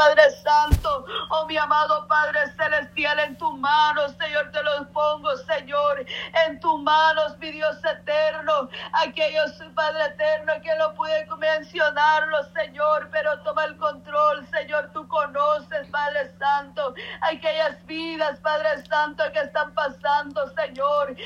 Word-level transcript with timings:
Padre 0.00 0.30
Santo. 0.30 1.04
Oh, 1.28 1.46
mi 1.46 1.58
amado 1.58 2.06
Padre 2.08 2.38
En 2.72 3.36
tus 3.36 3.58
manos, 3.58 4.14
Señor, 4.18 4.50
te 4.52 4.62
los 4.62 4.86
pongo, 4.88 5.36
Señor. 5.36 6.06
En 6.46 6.60
tus 6.60 6.80
manos, 6.80 7.36
mi 7.38 7.50
Dios 7.50 7.76
eterno. 7.84 8.68
Aquellos, 8.92 9.52
Padre 9.74 10.04
eterno, 10.06 10.52
que 10.62 10.74
no 10.76 10.94
pude 10.94 11.26
mencionarlo, 11.38 12.44
Señor, 12.52 13.08
pero 13.10 13.40
toma 13.42 13.64
el 13.64 13.76
control, 13.76 14.46
Señor. 14.50 14.90
Tú 14.92 15.06
conoces, 15.08 15.88
Padre 15.88 16.32
Santo, 16.38 16.94
aquellas 17.22 17.84
vidas, 17.86 18.38
Padre 18.40 18.84
Santo, 18.86 19.24
que 19.32 19.40
están 19.40 19.74
pasando, 19.74 20.48
Señor. 20.54 21.16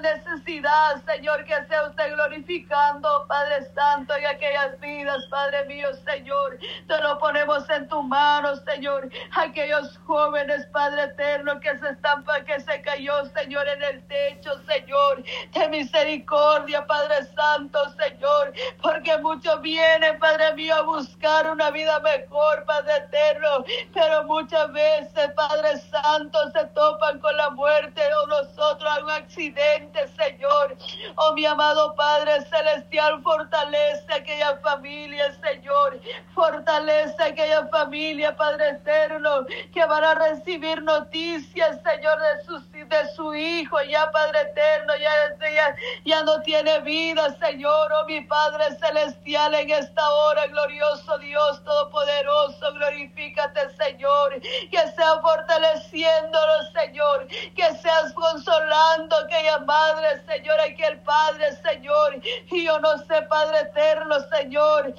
Necesidad, 0.00 1.02
Señor, 1.06 1.44
que 1.44 1.64
sea 1.66 1.88
usted 1.88 2.12
glorificando, 2.12 3.26
Padre 3.26 3.64
Santo, 3.74 4.14
en 4.16 4.26
aquellas 4.26 4.78
vidas, 4.80 5.24
Padre 5.30 5.64
mío, 5.66 5.88
Señor. 6.04 6.58
Te 6.86 7.00
lo 7.00 7.18
ponemos 7.18 7.68
en 7.70 7.88
tus 7.88 8.04
manos, 8.04 8.62
Señor. 8.64 9.08
Aquellos 9.36 9.98
jóvenes, 10.06 10.66
Padre 10.66 10.93
eterno, 10.98 11.60
que 11.60 11.78
se 11.78 11.90
están, 11.90 12.24
que 12.46 12.60
se 12.60 12.80
cayó, 12.82 13.24
Señor, 13.26 13.66
en 13.68 13.82
el 13.82 14.06
techo, 14.06 14.50
Señor. 14.66 15.22
De 15.52 15.68
misericordia, 15.68 16.86
Padre 16.86 17.24
Santo, 17.34 17.78
Señor. 17.90 18.52
Porque 18.82 19.16
muchos 19.18 19.60
vienen, 19.62 20.18
Padre 20.18 20.54
mío, 20.54 20.74
a 20.74 20.82
buscar 20.82 21.50
una 21.50 21.70
vida 21.70 22.00
mejor, 22.00 22.64
Padre 22.64 22.96
eterno. 22.96 23.64
Pero 23.92 24.24
muchas 24.24 24.72
veces, 24.72 25.30
Padre 25.34 25.78
Santo, 25.78 26.38
se 26.52 26.64
topan 26.66 27.18
con 27.20 27.36
la 27.36 27.50
muerte 27.50 28.02
o 28.22 28.26
nosotros 28.26 28.94
un 29.02 29.10
accidente, 29.10 30.08
Señor. 30.16 30.76
Oh, 31.16 31.32
mi 31.34 31.44
amado 31.46 31.94
Padre 31.94 32.42
Celestial, 32.42 33.22
fortalece 33.22 34.12
aquella 34.12 34.56
familia, 34.58 35.32
Señor. 35.42 36.00
Fortalece 36.34 37.22
aquella 37.22 37.66
familia, 37.68 38.36
Padre 38.36 38.70
eterno, 38.70 39.46
que 39.72 39.84
van 39.84 40.04
a 40.04 40.14
recibir 40.14 40.73
noticias, 40.82 41.80
Señor, 41.82 42.18
de 42.20 42.44
su, 42.44 42.60
de 42.70 43.08
su 43.14 43.34
hijo, 43.34 43.80
ya 43.82 44.10
Padre 44.10 44.40
eterno, 44.42 44.92
ya, 44.96 45.36
ya, 45.40 45.76
ya 46.04 46.22
no 46.22 46.40
tiene 46.42 46.80
vida, 46.80 47.34
Señor, 47.38 47.92
oh 47.92 48.06
mi 48.06 48.20
Padre 48.22 48.74
celestial, 48.76 49.54
en 49.54 49.70
esta 49.70 50.08
hora, 50.08 50.46
glorioso 50.46 51.18
Dios 51.18 51.62
Todopoderoso, 51.64 52.72
glorifícate, 52.74 53.70
Señor, 53.76 54.40
que 54.40 54.88
sea 54.96 55.20
fortaleciéndolo, 55.20 56.62
Señor, 56.72 57.26
que 57.28 57.74
seas 57.76 58.12
consolando 58.12 59.16
aquella 59.16 59.58
madre, 59.60 60.22
Señor, 60.26 60.58
aquel 60.60 61.00
Padre, 61.00 61.56
Señor, 61.56 62.20
y 62.50 62.64
yo 62.64 62.78
no 62.80 62.98
sé, 62.98 63.22
Padre 63.22 63.60
eterno, 63.60 64.16
Señor, 64.30 64.94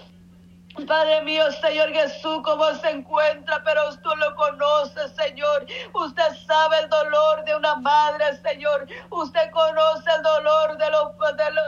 Padre 0.83 1.21
mío, 1.21 1.49
Señor 1.53 1.89
Jesús, 1.93 2.41
cómo 2.43 2.65
se 2.75 2.89
encuentra, 2.89 3.63
pero 3.63 3.81
tú 4.03 4.09
lo 4.17 4.35
conoces, 4.35 5.11
Señor. 5.15 5.65
Usted 5.93 6.35
sabe 6.45 6.79
el 6.79 6.89
dolor 6.89 7.45
de 7.45 7.55
una 7.55 7.75
madre, 7.77 8.35
Señor. 8.43 8.85
Usted 9.09 9.51
conoce 9.51 10.11
el 10.15 10.21
dolor 10.21 10.77
de 10.77 10.91
lo, 10.91 11.15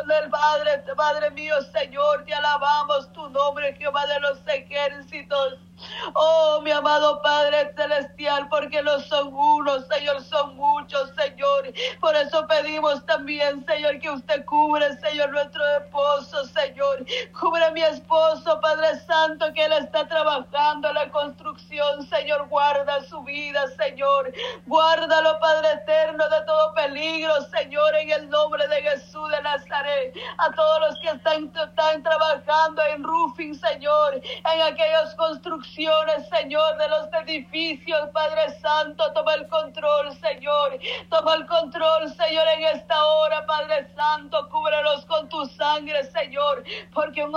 del 0.05 0.29
Padre, 0.29 0.83
Padre 0.95 1.31
mío, 1.31 1.55
Señor. 1.71 2.25
Te 2.25 2.33
alabamos 2.33 3.11
tu 3.13 3.29
nombre, 3.29 3.73
Jehová 3.75 4.05
de 4.07 4.19
los 4.19 4.39
ejércitos. 4.45 5.66
Oh, 6.13 6.61
mi 6.63 6.71
amado 6.71 7.21
Padre 7.21 7.73
Celestial, 7.75 8.47
porque 8.49 8.81
no 8.81 8.99
son 9.01 9.33
unos, 9.33 9.85
Señor, 9.87 10.21
son 10.23 10.55
muchos, 10.55 11.11
Señor. 11.15 11.73
Por 11.99 12.15
eso 12.15 12.47
pedimos 12.47 13.05
también, 13.05 13.65
Señor, 13.65 13.99
que 13.99 14.09
usted 14.09 14.45
cubre, 14.45 14.95
Señor, 14.99 15.31
nuestro 15.31 15.63
esposo, 15.77 16.45
Señor. 16.45 17.05
Cubre 17.37 17.65
a 17.65 17.71
mi 17.71 17.81
esposo, 17.81 18.59
Padre 18.61 18.99
Santo, 19.05 19.51
que 19.53 19.65
él 19.65 19.73
está 19.73 20.07
trabajando 20.07 20.89
en 20.89 20.95
la 20.95 21.09
construcción, 21.09 22.07
Señor. 22.07 22.47
Guarda 22.47 23.03
su 23.03 23.21
vida, 23.23 23.65
Señor. 23.75 24.31
Guárdalo, 24.65 25.39
Padre 25.39 25.71
eterno, 25.73 26.27
de 26.29 26.41
todo 26.45 26.73
peligro, 26.73 27.33
Señor, 27.57 27.95
en 27.95 28.11
el 28.11 28.29
nombre 28.29 28.67
de 28.67 28.81
Jesús 28.81 29.29
de 29.29 29.41
Nazaret. 29.41 30.15
A 30.37 30.51
todos 30.51 30.79
los 30.81 30.99
que 30.99 31.09
están, 31.09 31.51
están 31.53 32.03
trabajando 32.03 32.81
en 32.93 33.03
roofing, 33.03 33.55
Señor, 33.55 34.15
en 34.15 34.61
aquellas 34.61 35.13
construcciones 35.15 35.96
Señor, 36.29 36.77
de 36.77 36.87
los 36.89 37.07
edificios, 37.23 38.09
Padre 38.13 38.51
Santo, 38.61 39.11
toma 39.13 39.33
el 39.33 39.47
control, 39.47 40.15
Señor, 40.19 40.79
toma 41.09 41.35
el 41.35 41.45
control, 41.47 42.09
Señor, 42.13 42.45
en 42.55 42.63
esta 42.77 43.03
hora, 43.03 43.45
Padre 43.45 43.87
Santo, 43.95 44.47
cúbrelos 44.49 45.05
con 45.05 45.27
tu 45.29 45.45
sangre, 45.45 46.03
Señor, 46.05 46.63
porque 46.93 47.23
un, 47.23 47.35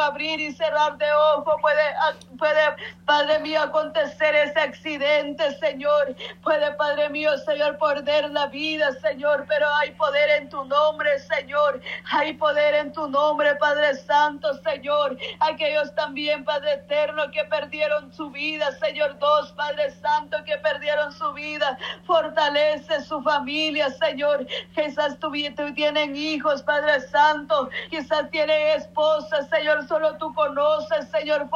abrir 0.00 0.40
y 0.40 0.52
cerrar 0.52 0.96
de 0.98 1.12
ojo 1.12 1.56
puede, 1.60 1.82
puede, 2.38 2.60
Padre 3.04 3.38
mío, 3.40 3.62
acontecer 3.62 4.34
ese 4.34 4.60
accidente, 4.60 5.52
Señor, 5.58 6.14
puede, 6.42 6.72
Padre 6.74 7.08
mío, 7.10 7.36
Señor, 7.38 7.78
perder 7.78 8.30
la 8.30 8.46
vida, 8.46 8.92
Señor, 9.00 9.44
pero 9.48 9.66
hay 9.76 9.90
poder 9.92 10.30
en 10.42 10.48
tu 10.48 10.64
nombre, 10.64 11.18
Señor, 11.20 11.80
hay 12.10 12.34
poder 12.34 12.74
en 12.74 12.92
tu 12.92 13.08
nombre, 13.08 13.56
Padre 13.56 13.94
Santo, 13.94 14.54
Señor, 14.62 15.16
aquellos 15.40 15.94
también, 15.94 16.44
Padre 16.44 16.74
eterno, 16.74 17.30
que 17.30 17.44
perdieron 17.44 17.85
perdieron 17.86 18.12
su 18.12 18.30
vida, 18.30 18.72
Señor, 18.72 19.18
dos 19.18 19.52
Padre 19.52 19.92
Santo 19.92 20.38
que 20.44 20.56
perdieron 20.58 21.12
su 21.12 21.32
vida, 21.32 21.78
fortalece 22.04 23.00
su 23.02 23.22
familia, 23.22 23.90
Señor. 23.90 24.44
Quizás 24.74 25.18
tú, 25.20 25.32
tú 25.56 25.74
tienen 25.74 26.16
hijos, 26.16 26.62
Padre 26.62 27.00
Santo, 27.00 27.70
quizás 27.90 28.28
tienen 28.30 28.76
esposas, 28.76 29.48
Señor, 29.48 29.86
solo 29.86 30.16
tú 30.18 30.34
conoces, 30.34 31.08
Señor, 31.10 31.48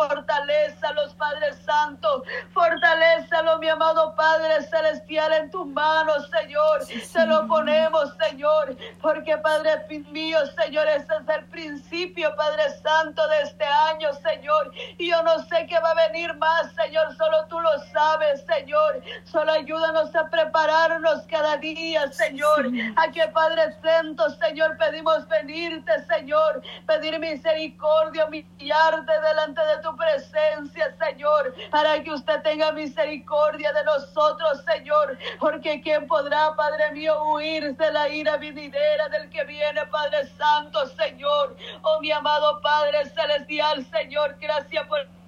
los 0.94 1.14
Padre 1.14 1.52
Santo, 1.64 2.22
fortalecelo, 2.52 3.58
mi 3.58 3.68
amado 3.68 4.14
Padre 4.14 4.62
Celestial, 4.62 5.32
en 5.32 5.50
tus 5.50 5.66
manos, 5.66 6.30
Señor, 6.30 6.84
se 6.84 7.26
lo 7.26 7.46
ponemos, 7.46 8.14
Señor, 8.28 8.76
porque 9.00 9.36
Padre 9.38 9.84
mío, 10.10 10.38
Señor, 10.62 10.86
ese 10.88 11.12
es 11.12 11.36
el 11.36 11.44
principio, 11.46 12.34
Padre 12.36 12.70
Santo, 12.82 13.26
de 13.28 13.42
este 13.42 13.64
año, 13.64 14.08
Señor, 14.14 14.72
y 14.98 15.10
yo 15.10 15.22
no 15.22 15.38
sé 15.44 15.66
qué 15.68 15.78
va 15.80 15.90
a 15.90 16.08
venir 16.08 16.19
más, 16.36 16.72
Señor, 16.74 17.14
solo 17.16 17.46
tú 17.48 17.60
lo 17.60 17.78
sabes, 17.92 18.44
Señor. 18.46 19.02
Solo 19.24 19.52
ayúdanos 19.52 20.14
a 20.14 20.28
prepararnos 20.28 21.22
cada 21.28 21.56
día, 21.56 22.10
Señor. 22.12 22.70
A 22.96 23.10
que 23.10 23.26
Padre 23.28 23.74
Santo, 23.82 24.28
Señor, 24.30 24.76
pedimos 24.76 25.26
venirte, 25.28 25.92
Señor, 26.04 26.62
pedir 26.86 27.18
misericordia, 27.18 28.26
humillarte 28.26 29.12
delante 29.20 29.60
de 29.60 29.82
tu 29.82 29.96
presencia, 29.96 30.94
Señor, 30.98 31.54
para 31.70 32.02
que 32.02 32.12
usted 32.12 32.42
tenga 32.42 32.72
misericordia 32.72 33.72
de 33.72 33.84
nosotros, 33.84 34.62
Señor, 34.64 35.18
porque 35.38 35.80
¿quién 35.80 36.06
podrá, 36.06 36.54
Padre 36.54 36.92
mío, 36.92 37.22
huir 37.24 37.76
de 37.76 37.92
la 37.92 38.08
ira 38.08 38.36
venidera 38.36 39.08
del 39.08 39.30
que 39.30 39.44
viene, 39.44 39.86
Padre 39.86 40.26
Santo, 40.36 40.86
Señor? 40.88 41.56
Oh, 41.82 42.00
mi 42.00 42.12
amado 42.12 42.60
Padre 42.60 43.06
Celestial, 43.06 43.84
Señor, 43.86 44.36
gracias 44.40 44.86
por 44.86 45.19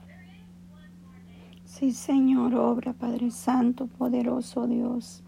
Sí, 1.75 1.93
Señor, 1.93 2.55
obra, 2.55 2.93
Padre 2.93 3.31
Santo, 3.31 3.87
poderoso 3.87 4.67
Dios. 4.67 5.23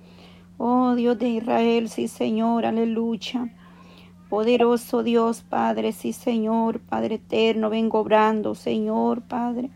Oh 0.59 0.95
Dios 0.95 1.19
de 1.19 1.31
Israel, 1.31 1.89
sí, 1.89 2.07
Señor, 2.07 2.67
aleluya. 2.67 3.49
Poderoso 4.29 5.03
Dios, 5.03 5.41
Padre, 5.41 5.93
sí, 5.93 6.13
Señor, 6.13 6.81
Padre 6.81 7.15
eterno, 7.15 7.71
vengo 7.71 7.99
obrando, 7.99 8.55
Señor, 8.55 9.23
Padre 9.23 9.71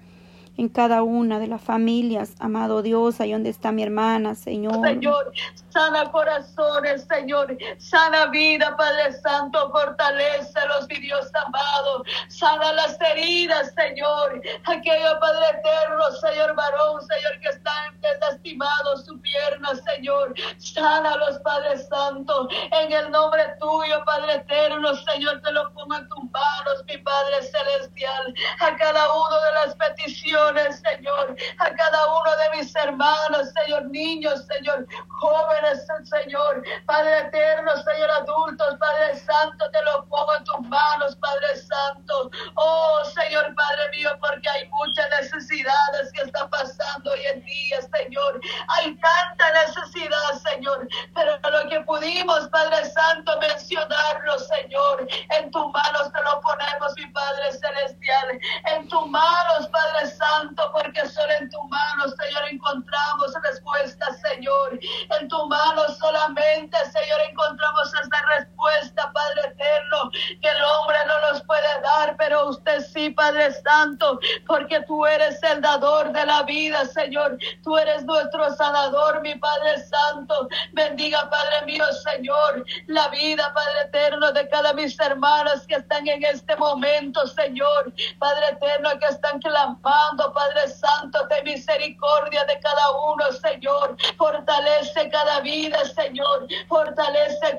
en 0.58 0.68
cada 0.68 1.04
una 1.04 1.38
de 1.38 1.46
las 1.46 1.62
familias, 1.62 2.34
amado 2.40 2.82
Dios, 2.82 3.20
ahí 3.20 3.32
donde 3.32 3.48
está 3.48 3.70
mi 3.70 3.84
hermana, 3.84 4.34
Señor. 4.34 4.84
Señor, 4.84 5.32
sana 5.68 6.10
corazones, 6.10 7.06
Señor, 7.08 7.56
sana 7.78 8.26
vida, 8.26 8.76
Padre 8.76 9.12
Santo, 9.12 9.70
fortalece 9.70 10.58
los 10.66 10.88
mi 10.88 10.98
Dios 10.98 11.30
amado, 11.46 12.02
sana 12.26 12.72
las 12.72 12.98
heridas, 13.00 13.72
Señor, 13.76 14.42
aquello, 14.64 15.20
Padre 15.20 15.46
eterno, 15.60 16.04
Señor 16.20 16.56
varón, 16.56 17.02
Señor, 17.02 17.40
que 17.40 17.48
está 17.50 17.72
lastimado 18.20 18.96
su 18.96 19.20
pierna, 19.20 19.68
Señor, 19.94 20.34
sana 20.58 21.16
los 21.18 21.38
Padre 21.38 21.78
Santo, 21.78 22.48
en 22.72 22.92
el 22.92 23.12
nombre 23.12 23.44
tuyo, 23.60 24.04
Padre 24.04 24.34
eterno, 24.34 24.92
Señor, 25.12 25.40
te 25.40 25.52
lo 25.52 25.72
pongo 25.72 25.94
en 25.94 26.08
tus 26.08 26.24
manos, 26.32 26.84
mi 26.88 26.98
Padre 26.98 27.42
celestial, 27.42 28.34
a 28.60 28.76
cada 28.76 29.14
uno 29.14 29.36
de 29.46 29.66
las 29.66 29.76
peticiones 29.76 30.47
Señor, 30.56 31.36
a 31.58 31.74
cada 31.74 32.06
uno 32.06 32.30
de 32.36 32.58
mis 32.58 32.74
hermanos, 32.76 33.52
Señor, 33.62 33.84
niños, 33.90 34.46
Señor, 34.46 34.86
jóvenes, 35.08 35.86
Señor, 36.04 36.64
Padre 36.86 37.18
eterno, 37.18 37.70
Señor, 37.82 38.10
adultos, 38.10 38.76
Padre 38.78 39.16
Santo, 39.16 39.70
te 39.70 39.82
lo 39.82 40.06
pongo 40.06 40.36
en 40.36 40.44
tus 40.44 40.60
manos, 40.68 41.16
Padre 41.16 41.56
Santo. 41.56 42.30
Oh, 42.54 43.04
Señor, 43.04 43.54
Padre 43.54 43.90
mío, 43.96 44.10
porque 44.20 44.48
hay 44.48 44.68
muchas 44.70 45.06
necesidades 45.20 46.12
que 46.14 46.22
están 46.22 46.48
pasando 46.48 47.10
hoy 47.10 47.20
en 47.34 47.44
día, 47.44 47.78
Señor. 47.82 48.40
Hay 48.68 48.96
tanta 48.96 49.66
necesidad, 49.66 50.32
Señor, 50.50 50.88
pero 51.14 51.38
lo 51.50 51.68
que 51.68 51.80
pudimos, 51.82 52.48
Padre 52.48 52.86
Santo, 52.86 53.38
mencionarlo, 53.40 54.38
Señor, 54.38 55.06
en 55.38 55.50
tus 55.50 55.72
manos 55.72 56.12
te 56.12 56.22
lo 56.22 56.40
ponemos, 56.40 56.94
mi 56.96 57.06
Padre 57.06 57.52
Celestial, 57.52 58.40
en 58.72 58.88
tus 58.88 59.06
manos, 59.06 59.68
Padre 59.68 59.77
Santo, 60.06 60.70
porque 60.72 61.06
solo 61.08 61.32
en 61.40 61.50
tu 61.50 61.62
mano, 61.64 62.04
Señor, 62.08 62.42
encontramos 62.50 63.32
respuestas, 63.42 64.20
Señor. 64.20 64.78
En 65.20 65.28
tu 65.28 65.46
mano 65.46 65.82
solamente, 65.98 66.76
Señor, 66.90 67.20
encontramos 67.30 67.92
esta 68.02 68.22
respuesta 68.36 68.57
respuesta, 68.68 69.12
Padre 69.12 69.40
eterno, 69.48 70.10
que 70.40 70.48
el 70.48 70.62
hombre 70.62 70.96
no 71.06 71.32
nos 71.32 71.42
puede 71.44 71.80
dar, 71.82 72.16
pero 72.16 72.48
usted 72.48 72.80
sí, 72.92 73.10
Padre 73.10 73.52
Santo, 73.52 74.18
porque 74.46 74.80
tú 74.82 75.06
eres 75.06 75.42
el 75.42 75.60
dador 75.60 76.12
de 76.12 76.24
la 76.26 76.42
vida, 76.42 76.84
Señor. 76.86 77.38
Tú 77.62 77.76
eres 77.76 78.04
nuestro 78.04 78.52
sanador, 78.54 79.20
mi 79.22 79.34
Padre 79.36 79.82
Santo. 79.84 80.48
Bendiga, 80.72 81.28
Padre 81.30 81.66
mío, 81.66 81.84
Señor, 82.12 82.64
la 82.86 83.08
vida, 83.08 83.52
Padre 83.54 83.80
eterno, 83.84 84.32
de 84.32 84.48
cada 84.48 84.72
mis 84.72 84.98
hermanas 85.00 85.66
que 85.66 85.76
están 85.76 86.06
en 86.06 86.24
este 86.24 86.56
momento, 86.56 87.26
Señor. 87.26 87.92
Padre 88.18 88.46
eterno, 88.52 88.90
que 89.00 89.06
están 89.06 89.40
clamando, 89.40 90.32
Padre 90.32 90.68
Santo, 90.68 91.26
de 91.28 91.42
misericordia 91.42 92.44
de 92.44 92.58
cada 92.60 92.90
uno, 93.12 93.32
Señor. 93.32 93.96
Fortalece 94.16 95.08
cada 95.10 95.40
vida, 95.40 95.78
Señor. 95.94 96.46
Fortalece 96.68 97.57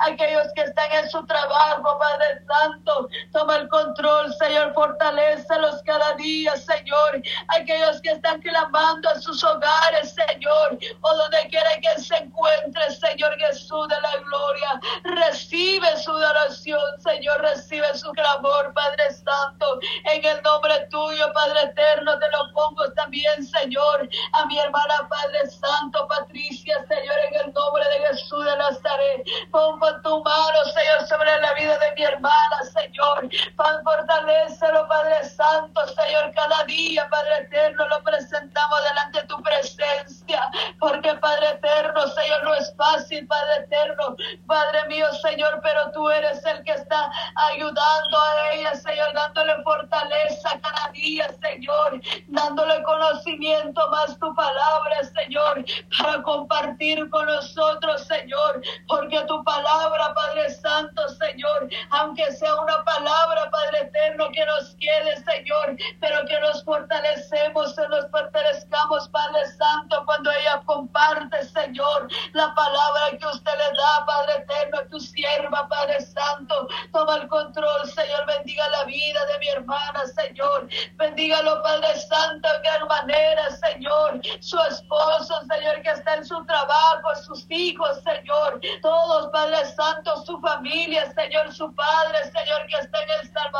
Aquellos 0.00 0.46
que 0.54 0.62
están 0.62 0.92
en 0.92 1.08
su 1.08 1.24
trabajo, 1.26 1.98
Padre 1.98 2.39
control, 3.90 4.34
Señor. 4.34 4.72
Fortalecelos 4.74 5.82
cada 5.84 6.14
día, 6.14 6.54
Señor. 6.56 7.22
Aquellos 7.48 8.00
que 8.02 8.10
están 8.10 8.40
clamando 8.40 9.08
a 9.10 9.20
sus 9.20 9.42
hogares, 9.42 10.14
Señor. 10.14 10.78
O 11.00 11.16
donde 11.16 11.38
quiera 11.48 11.70
que 11.80 12.02
se 12.02 12.16
encuentre, 12.16 12.82
Señor 12.90 13.36
Jesús 13.38 13.88
de 13.88 14.00
la 14.00 14.16
gloria. 14.24 14.80
Recibe 15.04 15.96
su 15.98 16.12
oración, 16.12 16.80
Señor. 17.00 17.40
Recibe 17.40 17.86
su 17.94 18.10
clamor, 18.12 18.72
Padre 18.74 19.12
Santo. 19.12 19.80
En 20.04 20.24
el 20.24 20.42
nombre 20.42 20.86
tuyo, 20.90 21.32
Padre 21.32 21.62
eterno, 21.62 22.18
te 22.18 22.30
lo 22.30 22.52
pongo 22.52 22.90
también, 22.92 23.44
Señor. 23.44 24.08
A 24.32 24.46
mi 24.46 24.58
hermana, 24.58 25.08
Padre 25.08 25.50
Santo, 25.50 26.06
Patricia, 26.08 26.76
Señor, 26.88 27.16
en 27.30 27.46
el 27.46 27.52
nombre 27.52 27.84
de 27.84 28.06
Jesús 28.06 28.44
de 28.44 28.56
Nazaret. 28.56 29.26
Pongo 29.50 30.00
tu 30.02 30.22
mano, 30.22 30.64
Señor, 30.74 31.08
sobre 31.08 31.40
la 31.40 31.54
vida 31.54 31.78
de 31.78 31.94
mi 31.96 32.02
hermana, 32.02 32.56
Señor. 32.72 33.28
Fortalecelo, 33.82 34.86
Padre 34.88 35.24
Santo, 35.24 35.80
Señor, 35.88 36.32
cada 36.34 36.64
día, 36.64 37.08
Padre 37.10 37.44
eterno, 37.44 37.86
lo 37.88 38.02
presentamos 38.02 38.78
delante 38.84 39.20
de 39.20 39.26
tu 39.26 39.42
presencia. 39.42 40.50
Porque, 40.78 41.14
Padre 41.14 41.50
eterno, 41.50 42.06
Señor, 42.08 42.44
no 42.44 42.54
es 42.54 42.74
fácil, 42.76 43.26
Padre 43.26 43.64
eterno. 43.64 44.16
Padre 44.46 44.86
mío, 44.88 45.06
Señor, 45.22 45.60
pero 45.62 45.90
tú 45.92 46.10
eres 46.10 46.44
el 46.44 46.62
que 46.64 46.72
está 46.72 47.10
ayudando 47.52 48.18
a 48.18 48.52
ella, 48.54 48.74
Señor, 48.74 49.12
dándole 49.14 49.62
fortaleza 49.62 50.60
cada 50.62 50.92
día, 50.92 51.28
Señor, 51.40 52.00
dándole 52.28 52.82
conocimiento 52.82 53.88
más 53.90 54.18
tu 54.18 54.34
palabra, 54.34 54.96
Señor, 55.14 55.64
para 55.98 56.22
compartir 56.22 57.08
con 57.10 57.26
nosotros, 57.26 58.06
Señor, 58.06 58.62
porque 58.88 59.20
tu 59.26 59.42
palabra, 59.44 60.14
Padre 60.14 60.50
Santo, 60.50 61.08
Señor, 61.08 61.68
aunque 61.90 62.30
sea 62.32 62.54
una 62.56 62.84
palabra, 62.84 63.50
Padre 63.50 63.69
eterno, 63.76 64.28
que 64.32 64.44
nos 64.46 64.74
quede, 64.76 65.16
Señor, 65.16 65.76
pero 66.00 66.26
que 66.26 66.40
nos 66.40 66.64
fortalecemos, 66.64 67.74
que 67.74 67.88
nos 67.88 68.10
fortalezcamos, 68.10 69.08
Padre 69.08 69.46
Santo, 69.58 70.02
cuando 70.04 70.30
ella 70.30 70.62
comparte, 70.64 71.44
Señor, 71.44 72.08
la 72.32 72.54
palabra 72.54 73.18
que 73.18 73.26
usted 73.26 73.52
le 73.52 73.76
da, 73.76 74.06
Padre 74.06 74.32
eterno, 74.38 74.78
tu 74.90 75.00
sierva, 75.00 75.68
Padre 75.68 76.00
Santo, 76.00 76.68
toma 76.92 77.16
el 77.16 77.28
control, 77.28 77.90
Señor, 77.90 78.26
bendiga 78.26 78.68
la 78.70 78.84
vida 78.84 79.20
de 79.26 79.38
mi 79.38 79.48
hermana, 79.48 80.00
Señor, 80.14 80.68
bendígalo, 80.96 81.62
Padre 81.62 81.96
Santo, 82.00 82.48
de 82.48 82.60
gran 82.62 82.88
manera, 82.88 83.50
Señor, 83.50 84.20
su 84.40 84.58
esposo, 84.70 85.40
Señor, 85.48 85.82
que 85.82 85.90
está 85.90 86.14
en 86.14 86.24
su 86.24 86.44
trabajo, 86.44 87.14
sus 87.24 87.46
hijos, 87.50 88.00
Señor, 88.02 88.60
todos, 88.82 89.30
Padre 89.30 89.64
Santo, 89.66 90.24
su 90.24 90.40
familia, 90.40 91.12
Señor, 91.12 91.52
su 91.52 91.72
padre, 91.74 92.24
Señor, 92.24 92.66
que 92.66 92.76
está 92.80 93.02
en 93.02 93.10
El 93.20 93.32
Salvador, 93.32 93.59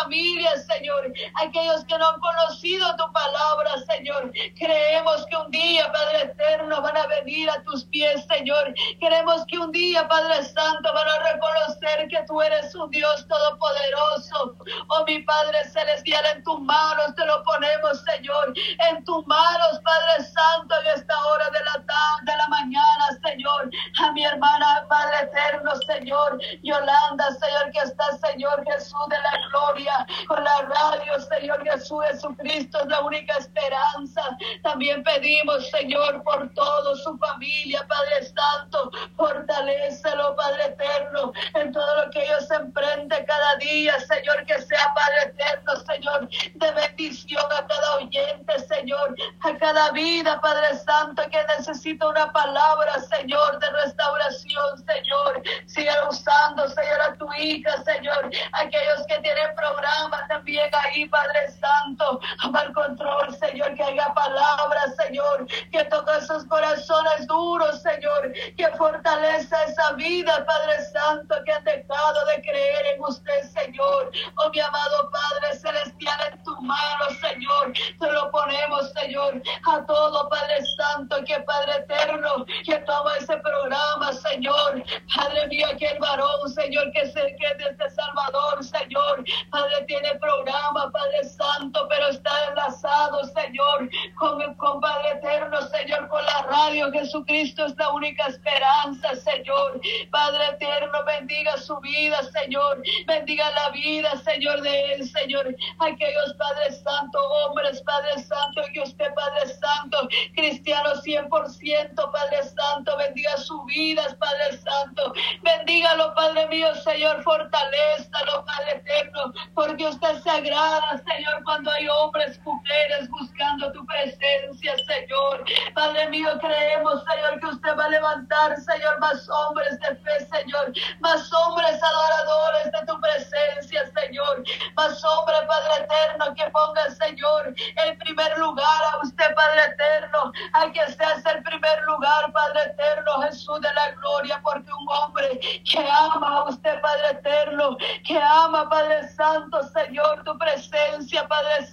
toda 0.00 0.06
su 0.06 0.10
familia, 0.10 0.50
Señor, 0.56 1.12
aquellos 1.34 1.84
que 1.84 1.98
no 1.98 2.08
han 2.08 2.20
conocido 2.20 2.96
tu 2.96 3.12
palabra, 3.12 3.70
Señor, 3.88 4.32
creemos 4.56 5.26
que 5.26 5.36
un 5.36 5.50
día, 5.50 5.90
Padre 5.92 6.22
eterno, 6.22 6.80
van 6.82 6.96
a 6.96 7.06
venir 7.06 7.48
a 7.50 7.62
tus 7.62 7.84
pies, 7.86 8.24
Señor, 8.26 8.74
queremos 8.98 9.44
que 9.46 9.58
un 9.58 9.72
día, 9.72 10.06
Padre 10.08 10.44
Santo, 10.44 10.92
van 10.92 11.08
a 11.08 11.32
reconocer 11.32 12.08
que 12.08 12.22
tú 12.26 12.40
eres 12.40 12.74
un 12.74 12.90
Dios 12.90 13.26
todopoderoso, 13.28 14.56
oh 14.88 15.04
mi 15.06 15.20
Padre 15.22 15.64
celestial, 15.70 16.24
en 16.34 16.42
tus 16.44 16.60
manos 16.60 17.14
te 17.16 17.26
lo 17.26 17.42
ponemos, 17.44 18.02
Señor, 18.04 18.54
en 18.90 19.04
tus 19.04 19.26
manos, 19.26 19.80
Padre 19.84 20.24
Santo, 20.24 20.74
en 20.80 20.98
esta 20.98 21.26
hora 21.26 21.50
de 21.50 21.60
la 21.64 21.72
tarde, 21.72 22.32
de 22.32 22.36
la 22.36 22.48
mañana, 22.48 23.06
Señor, 23.24 23.70
a 23.98 24.12
mi 24.12 24.24
hermana, 24.24 24.86
Padre 24.88 25.22
eterno, 25.22 25.72
Señor, 25.86 26.38
Yolanda, 26.62 27.30
Señor, 27.40 27.70
que 27.72 27.78
está, 27.80 28.04
Señor 28.28 28.64
Jesús 28.64 29.08
de 29.08 29.16
la 29.16 29.48
gloria, 29.48 29.89
con 30.26 30.42
la 30.42 30.62
radio, 30.62 31.20
Señor 31.20 31.62
Jesús 31.64 31.98
Jesucristo, 32.10 32.80
es 32.80 32.86
la 32.86 33.00
única 33.00 33.34
esperanza. 33.36 34.22
También 34.62 35.02
pedimos, 35.02 35.68
Señor, 35.70 36.22
por 36.22 36.48
todo 36.54 36.96
su 36.96 37.16
familia, 37.18 37.86
Padre 37.88 38.24
Santo, 38.24 38.90
fortalecelo, 39.16 40.36
Padre 40.36 40.64
eterno, 40.66 41.32
en 41.54 41.72
todo 41.72 42.04
lo 42.04 42.10
que 42.10 42.22
ellos 42.22 42.50
emprenden 42.50 43.24
cada 43.24 43.56
día, 43.56 43.98
Señor, 44.00 44.44
que 44.46 44.60
sea, 44.62 44.94
Padre 44.94 45.32
eterno, 45.32 45.76
Señor, 45.86 46.28
de 46.54 46.72
bendición 46.72 47.44
a 47.52 47.66
cada 47.66 47.96
oyente, 47.96 48.58
Señor, 48.68 49.14
a 49.40 49.49
cada 49.60 49.90
vida, 49.92 50.40
Padre 50.40 50.74
Santo, 50.78 51.22
que 51.30 51.44
necesita 51.58 52.08
una 52.08 52.32
palabra, 52.32 52.98
Señor, 53.00 53.58
de 53.58 53.70
restauración, 53.84 54.84
Señor. 54.86 55.42
Sigue 55.66 55.92
usando, 56.08 56.66
Señor, 56.68 57.00
a 57.02 57.14
tu 57.14 57.28
hija, 57.34 57.70
Señor, 57.84 58.30
aquellos 58.52 59.06
que 59.06 59.18
tienen 59.18 59.54
programas 59.54 60.26
también 60.28 60.68
ahí, 60.72 61.06
Padre 61.06 61.50
Santo, 61.60 62.20
toma 62.40 62.62
el 62.62 62.72
control, 62.72 63.36
Señor, 63.36 63.74
que 63.74 63.84
haya 63.84 64.12
palabras, 64.14 64.96
Señor, 64.96 65.46
que 65.70 65.84
toque 65.84 66.10
esos 66.18 66.44
corazones 66.46 67.26
duros, 67.26 67.82
Señor, 67.82 68.32
que 68.56 68.66
fortaleza 68.78 69.62
esa 69.64 69.92
vida, 69.92 70.44
Padre 70.46 70.84
Santo, 70.86 71.36
que 71.44 71.52
han 71.52 71.64
dejado 71.64 72.24
de 72.26 72.40
creer 72.40 72.86
en 72.94 73.02
usted, 73.04 73.42
Señor. 73.52 74.10
Oh, 74.36 74.48
mi 74.48 74.60
amado 74.60 75.10
Padre 75.10 75.58
Celestial, 75.58 76.32
en 76.32 76.42
tu 76.44 76.60
mano, 76.62 77.04
Señor, 77.20 77.72
te 77.98 78.10
lo 78.10 78.30
ponemos, 78.30 78.90
Señor, 78.92 79.42
a 79.66 79.84
todo, 79.86 80.28
Padre 80.28 80.64
Santo, 80.76 81.16
que 81.24 81.40
Padre 81.40 81.72
eterno, 81.78 82.44
que 82.64 82.76
toma 82.78 83.16
ese 83.18 83.36
programa, 83.38 84.12
Señor. 84.12 84.82
Padre 85.14 85.46
mío, 85.48 85.66
aquel 85.72 85.98
varón, 85.98 86.48
Señor, 86.48 86.90
que 86.92 87.06
se 87.06 87.20
que 87.36 87.54
desde 87.58 87.90
Salvador, 87.90 88.62
Señor. 88.64 89.24
Padre 89.50 89.84
tiene 89.86 90.14
programa, 90.16 90.90
Padre 90.90 91.24
Santo, 91.24 91.86
pero 91.88 92.08
está 92.08 92.30
enlazado, 92.50 93.24
Señor, 93.24 93.88
con, 94.16 94.54
con 94.54 94.80
Padre 94.80 95.12
eterno, 95.14 95.60
Señor, 95.62 96.08
con 96.08 96.24
la 96.24 96.42
radio. 96.42 96.90
Jesucristo 96.92 97.66
es 97.66 97.76
la 97.76 97.90
única 97.90 98.26
esperanza, 98.26 99.14
Señor. 99.16 99.80
Padre 100.10 100.46
eterno, 100.52 101.04
bendiga 101.04 101.56
su 101.58 101.78
vida, 101.80 102.18
Señor. 102.32 102.82
Bendiga 103.06 103.50
la 103.50 103.70
vida, 103.70 104.10
Señor, 104.24 104.60
de 104.62 104.92
él, 104.92 105.08
Señor. 105.08 105.54
Aquellos, 105.78 106.34
Padre 106.38 106.72
Santo, 106.72 107.18
hombres, 107.46 107.82
Padre 107.82 108.22
Santo, 108.22 108.62
que 108.72 108.80
usted, 108.80 109.14
Padre 109.14 109.39
Santo, 109.46 110.08
cristiano 110.34 110.94
100%, 110.94 112.12
Padre 112.12 112.42
Santo, 112.44 112.96
bendiga 112.96 113.36
su 113.38 113.62
vida, 113.64 114.02
Padre 114.18 114.58
Santo. 114.58 115.12
Bendígalo, 115.42 116.14
Padre 116.14 116.48
mío, 116.48 116.74
Señor, 116.76 117.22
fortalezcalo, 117.22 118.44
Padre 118.44 118.76
eterno, 118.76 119.32
porque 119.54 119.86
usted 119.86 120.20
se 120.22 120.30
agrada, 120.30 121.02
Señor, 121.06 121.42
cuando 121.44 121.70
hay 121.70 121.88
hombres, 121.88 122.40
mujeres 122.44 123.08
buscando 123.08 123.72
tu 123.72 123.84
presencia, 123.86 124.74
Señor. 124.86 125.44
Padre 125.74 126.08
mío, 126.08 126.28
creemos, 126.40 127.02
Señor, 127.04 127.40
que 127.40 127.46
usted 127.46 127.76
va 127.78 127.84
a 127.84 127.88
levantar, 127.88 128.56
Señor, 128.56 128.98
más 129.00 129.28
hombres 129.28 129.78
de 129.80 129.96
fe, 129.96 130.26
Señor, 130.26 130.72
más 131.00 131.30
hombres 131.32 131.80
adoradores 131.82 132.72
de 132.72 132.86
tu 132.86 133.00
presencia, 133.00 133.82
Señor, 134.00 134.44
más 134.76 135.02
hombres, 135.04 135.40
Padre 135.46 135.84
eterno, 135.84 136.34
que 136.34 136.50
ponga, 136.50 136.90
Señor, 136.90 137.54
el 137.84 137.96
primer 137.98 138.38
lugar 138.38 138.82
a 138.92 139.04
usted, 139.04 139.29
Padre 139.34 139.64
eterno, 139.64 140.32
a 140.52 140.72
que 140.72 140.92
seas 140.92 141.24
el 141.26 141.42
primer 141.42 141.82
lugar, 141.82 142.32
Padre 142.32 142.62
eterno, 142.66 143.22
Jesús 143.22 143.60
de 143.60 143.72
la 143.74 143.90
gloria, 143.92 144.40
porque 144.42 144.70
un 144.72 144.88
hombre 144.88 145.40
que 145.64 145.78
ama 145.78 146.38
a 146.38 146.44
usted, 146.48 146.80
Padre 146.80 147.10
eterno, 147.10 147.76
que 148.06 148.20
ama, 148.20 148.68
Padre 148.68 149.08
Santo, 149.08 149.62
Señor, 149.68 150.22
tu 150.24 150.36
presencia, 150.38 151.26
Padre 151.28 151.66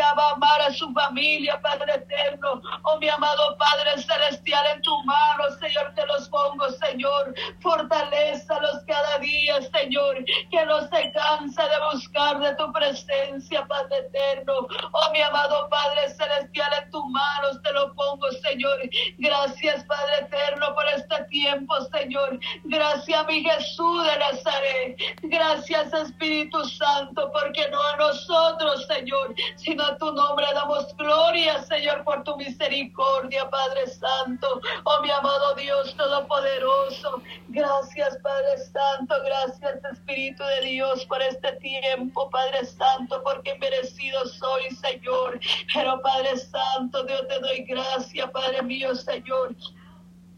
Amar 0.00 0.60
a 0.62 0.72
su 0.72 0.92
familia, 0.92 1.60
Padre 1.60 1.94
eterno, 1.94 2.62
oh 2.84 2.98
mi 2.98 3.08
amado 3.08 3.56
Padre 3.56 4.00
celestial, 4.02 4.64
en 4.74 4.82
tu 4.82 5.02
mano, 5.04 5.44
Señor, 5.60 5.92
te 5.94 6.06
los 6.06 6.28
pongo, 6.28 6.68
Señor, 6.70 7.34
fortalecelos 7.60 8.84
cada 8.86 9.18
día, 9.18 9.60
Señor, 9.62 10.24
que 10.50 10.66
no 10.66 10.80
se 10.88 11.12
cansa 11.12 11.64
de 11.64 11.76
buscar 11.92 12.38
de 12.40 12.54
tu 12.56 12.72
presencia, 12.72 13.66
Padre 13.66 13.98
eterno, 13.98 14.52
oh 14.92 15.10
mi 15.12 15.20
amado 15.20 15.68
Padre 15.68 16.08
celestial, 16.10 16.70
en 16.82 16.90
tus 16.90 17.04
manos 17.06 17.60
te 17.62 17.72
lo 17.72 17.92
pongo, 17.94 18.30
Señor, 18.42 18.78
gracias, 19.18 19.84
Padre 19.84 20.20
eterno, 20.20 20.74
por 20.74 20.86
esta 20.94 21.26
tiempo, 21.26 21.74
Señor. 21.92 22.38
Gracias, 22.64 23.26
mi 23.26 23.42
Jesús 23.42 24.04
de 24.04 24.18
Nazaret. 24.18 24.96
Gracias, 25.22 25.92
Espíritu 25.92 26.64
Santo, 26.64 27.30
porque 27.32 27.68
no 27.70 27.82
a 27.82 27.96
nosotros, 27.96 28.86
Señor, 28.86 29.34
sino 29.56 29.81
a 29.84 29.96
tu 29.96 30.12
nombre 30.12 30.46
damos 30.54 30.96
gloria, 30.96 31.62
Señor, 31.64 32.04
por 32.04 32.22
tu 32.24 32.36
misericordia, 32.36 33.48
Padre 33.50 33.86
Santo. 33.88 34.60
Oh, 34.84 35.02
mi 35.02 35.10
amado 35.10 35.54
Dios 35.54 35.94
Todopoderoso. 35.96 37.22
Gracias, 37.48 38.18
Padre 38.22 38.58
Santo. 38.58 39.14
Gracias, 39.24 39.84
Espíritu 39.92 40.42
de 40.44 40.68
Dios, 40.68 41.04
por 41.06 41.20
este 41.22 41.52
tiempo, 41.56 42.30
Padre 42.30 42.64
Santo, 42.64 43.22
porque 43.24 43.56
merecido 43.58 44.24
soy, 44.26 44.70
Señor. 44.76 45.40
Pero, 45.74 46.00
Padre 46.02 46.36
Santo, 46.36 47.04
Dios 47.04 47.26
te 47.28 47.40
doy 47.40 47.64
gracias, 47.64 48.30
Padre 48.30 48.62
mío, 48.62 48.94
Señor. 48.94 49.54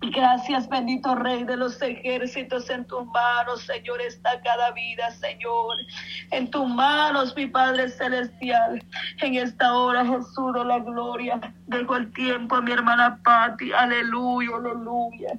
Gracias, 0.00 0.68
bendito 0.68 1.14
Rey 1.14 1.44
de 1.44 1.56
los 1.56 1.80
ejércitos, 1.80 2.68
en 2.68 2.84
tus 2.84 3.06
manos, 3.06 3.62
Señor, 3.62 4.00
está 4.02 4.40
cada 4.42 4.70
vida, 4.72 5.10
Señor. 5.12 5.76
En 6.30 6.50
tus 6.50 6.68
manos, 6.68 7.34
mi 7.36 7.46
Padre 7.46 7.88
Celestial. 7.88 8.82
En 9.22 9.34
esta 9.34 9.74
hora, 9.74 10.04
Jesús, 10.04 10.52
de 10.54 10.64
la 10.64 10.78
gloria. 10.80 11.40
Dejo 11.66 11.96
el 11.96 12.12
tiempo 12.12 12.56
a 12.56 12.60
mi 12.60 12.72
hermana 12.72 13.18
Patti. 13.24 13.72
Aleluya, 13.72 14.50
aleluya. 14.56 15.32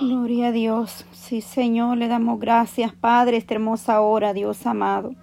Gloria 0.00 0.48
a 0.48 0.52
Dios. 0.52 1.06
Sí, 1.12 1.40
Señor, 1.40 1.98
le 1.98 2.08
damos 2.08 2.40
gracias, 2.40 2.92
Padre, 2.92 3.36
esta 3.36 3.54
hermosa 3.54 4.00
hora, 4.00 4.32
Dios 4.32 4.66
amado. 4.66 5.14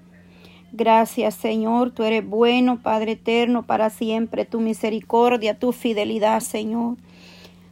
Gracias, 0.71 1.35
Señor, 1.35 1.91
tú 1.91 2.03
eres 2.03 2.27
bueno, 2.27 2.79
Padre 2.81 3.11
eterno, 3.11 3.63
para 3.63 3.91
siempre. 3.91 4.45
Tu 4.45 4.59
misericordia, 4.59 5.59
tu 5.59 5.71
fidelidad, 5.71 6.39
Señor. 6.39 6.97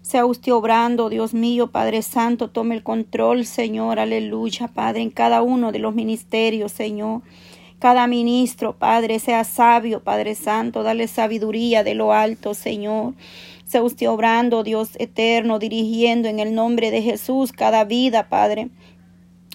Sea 0.02 0.26
usted 0.26 0.52
obrando, 0.52 1.10
Dios 1.10 1.34
mío, 1.34 1.68
Padre 1.68 2.02
Santo, 2.02 2.50
tome 2.50 2.76
el 2.76 2.84
control, 2.84 3.46
Señor, 3.46 4.00
aleluya, 4.00 4.68
Padre, 4.68 5.02
en 5.02 5.12
cada 5.12 5.42
uno 5.44 5.72
de 5.72 5.80
los 5.80 5.94
ministerios, 5.94 6.72
Señor. 6.72 7.22
Cada 7.80 8.08
ministro, 8.08 8.74
Padre, 8.78 9.20
sea 9.20 9.44
sabio, 9.44 10.04
Padre 10.04 10.36
Santo, 10.36 10.84
dale 10.84 11.08
sabiduría 11.08 11.84
de 11.84 11.96
lo 11.96 12.14
alto, 12.14 12.54
Señor. 12.54 13.14
Sea 13.66 13.84
usted 13.84 14.10
obrando, 14.10 14.64
Dios 14.64 14.90
eterno, 15.00 15.60
dirigiendo 15.60 16.28
en 16.28 16.40
el 16.40 16.54
nombre 16.54 16.92
de 16.92 17.02
Jesús 17.02 17.52
cada 17.52 17.86
vida, 17.86 18.28
Padre. 18.28 18.70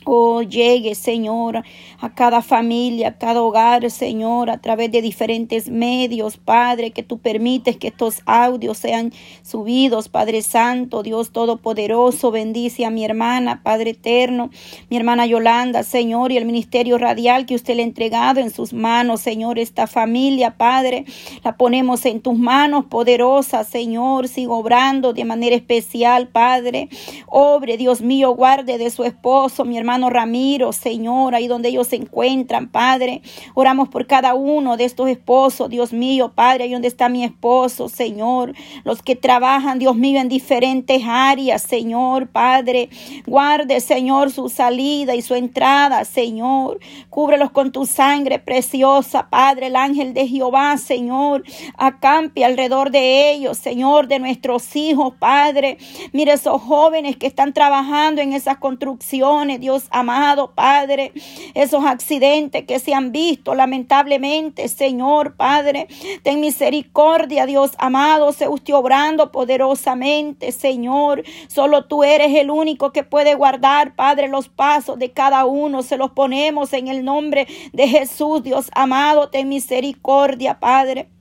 Llegue, 0.07 0.95
Señor, 0.95 1.65
a 2.01 2.15
cada 2.15 2.41
familia, 2.41 3.09
a 3.09 3.19
cada 3.19 3.43
hogar, 3.43 3.91
Señor, 3.91 4.51
a 4.51 4.59
través 4.59 4.93
de 4.93 5.03
diferentes 5.03 5.69
medios, 5.69 6.37
Padre, 6.37 6.93
que 6.93 7.03
tú 7.03 7.19
permites 7.19 7.77
que 7.77 7.89
estos 7.89 8.23
audios 8.25 8.79
sean 8.79 9.13
subidos, 9.43 10.09
Padre 10.09 10.43
Santo, 10.43 11.03
Dios 11.03 11.33
Todopoderoso, 11.33 12.31
bendice 12.31 12.85
a 12.85 12.91
mi 12.91 13.05
hermana, 13.05 13.63
Padre 13.65 13.91
Eterno, 13.91 14.51
mi 14.91 14.97
hermana 14.97 15.27
Yolanda, 15.27 15.83
Señor, 15.83 16.31
y 16.31 16.37
el 16.37 16.45
ministerio 16.45 16.99
radial 16.99 17.45
que 17.45 17.57
usted 17.57 17.75
le 17.75 17.83
ha 17.83 17.87
entregado 17.87 18.39
en 18.39 18.51
sus 18.51 18.73
manos, 18.73 19.21
Señor, 19.21 19.59
esta 19.59 19.89
familia, 19.89 20.57
Padre, 20.57 21.05
la 21.43 21.57
ponemos 21.57 22.07
en 22.07 22.21
tus 22.21 22.39
manos, 22.39 22.85
poderosa, 22.85 23.65
Señor, 23.65 24.29
sigo 24.29 24.59
obrando 24.59 25.13
de 25.13 25.25
manera 25.25 25.57
especial, 25.57 26.29
Padre, 26.29 26.91
obre, 27.27 27.77
Dios 27.77 28.03
mío, 28.03 28.37
guarde 28.37 28.79
de 28.79 28.91
su 28.91 29.03
esposo, 29.03 29.65
mi 29.65 29.77
Ramiro, 30.11 30.73
Señor, 30.73 31.35
ahí 31.35 31.49
donde 31.49 31.71
ellos 31.71 31.89
se 31.89 31.97
encuentran, 31.97 32.69
Padre. 32.69 33.23
Oramos 33.55 33.89
por 33.89 34.07
cada 34.07 34.35
uno 34.35 34.77
de 34.77 34.85
estos 34.85 35.09
esposos, 35.09 35.71
Dios 35.71 35.93
mío, 35.93 36.33
Padre, 36.35 36.65
ahí 36.65 36.73
donde 36.73 36.89
está 36.89 37.09
mi 37.09 37.25
esposo, 37.25 37.89
Señor. 37.89 38.55
Los 38.85 39.03
que 39.03 39.17
trabajan, 39.17 39.79
Dios 39.79 39.97
mío, 39.97 40.21
en 40.21 40.29
diferentes 40.29 41.03
áreas, 41.07 41.63
Señor, 41.63 42.29
Padre. 42.29 42.91
Guarde, 43.27 43.81
Señor, 43.81 44.31
su 44.31 44.49
salida 44.49 45.15
y 45.15 45.23
su 45.23 45.35
entrada, 45.35 46.05
Señor. 46.05 46.79
Cúbrelos 47.11 47.51
con 47.51 47.73
tu 47.73 47.87
sangre 47.87 48.39
preciosa, 48.39 49.29
Padre. 49.31 49.67
El 49.67 49.77
ángel 49.77 50.15
de 50.15 50.29
Jehová, 50.29 50.77
Señor, 50.77 51.43
acampe 51.77 52.45
alrededor 52.45 52.91
de 52.91 53.33
ellos, 53.33 53.59
Señor, 53.59 54.09
de 54.09 54.19
nuestros 54.19 54.77
hijos, 54.77 55.15
Padre. 55.19 55.79
Mire 56.13 56.33
esos 56.33 56.61
jóvenes 56.61 57.17
que 57.17 57.27
están 57.27 57.53
trabajando 57.53 58.21
en 58.21 58.33
esas 58.33 58.59
construcciones, 58.59 59.61
Dios 59.61 59.86
amado 59.91 60.53
Padre, 60.55 61.13
esos 61.55 61.85
accidentes 61.85 62.65
que 62.65 62.79
se 62.79 62.95
han 62.95 63.13
visto 63.13 63.55
lamentablemente, 63.55 64.69
Señor 64.69 65.37
Padre, 65.37 65.89
ten 66.23 66.41
misericordia, 66.41 67.47
Dios 67.47 67.73
amado, 67.79 68.33
se 68.33 68.49
usted 68.49 68.75
obrando 68.75 69.33
poderosamente, 69.33 70.53
Señor. 70.53 71.25
Solo 71.49 71.87
tú 71.87 72.05
eres 72.05 72.35
el 72.35 72.51
único 72.51 72.93
que 72.93 73.03
puede 73.03 73.35
guardar, 73.35 73.95
Padre, 73.95 74.29
los 74.29 74.49
pasos 74.49 74.99
de 74.99 75.13
cada 75.13 75.45
uno. 75.45 75.83
Se 75.83 75.97
los 75.97 76.11
ponemos 76.13 76.73
en 76.73 76.89
el 76.89 77.05
nombre 77.05 77.47
de 77.73 77.89
Jesús, 77.89 78.43
Dios 78.43 78.71
amado, 78.75 79.29
ten 79.31 79.49
misericordia, 79.49 80.59
Padre. 80.61 81.16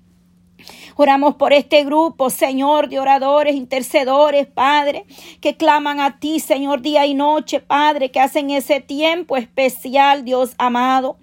Oramos 0.98 1.36
por 1.36 1.52
este 1.52 1.84
grupo, 1.84 2.30
Señor, 2.30 2.88
de 2.88 3.00
oradores, 3.00 3.56
intercedores, 3.56 4.48
Padre, 4.48 5.06
que 5.42 5.58
claman 5.58 6.00
a 6.00 6.20
ti, 6.20 6.40
Señor, 6.40 6.82
día 6.82 7.06
y 7.06 7.14
noche, 7.14 7.60
Padre, 7.60 8.12
que 8.12 8.22
hacen 8.22 8.50
ese 8.50 8.80
tiempo 8.80 9.36
especial, 9.36 10.24
Dios 10.24 10.56
amado 10.58 11.18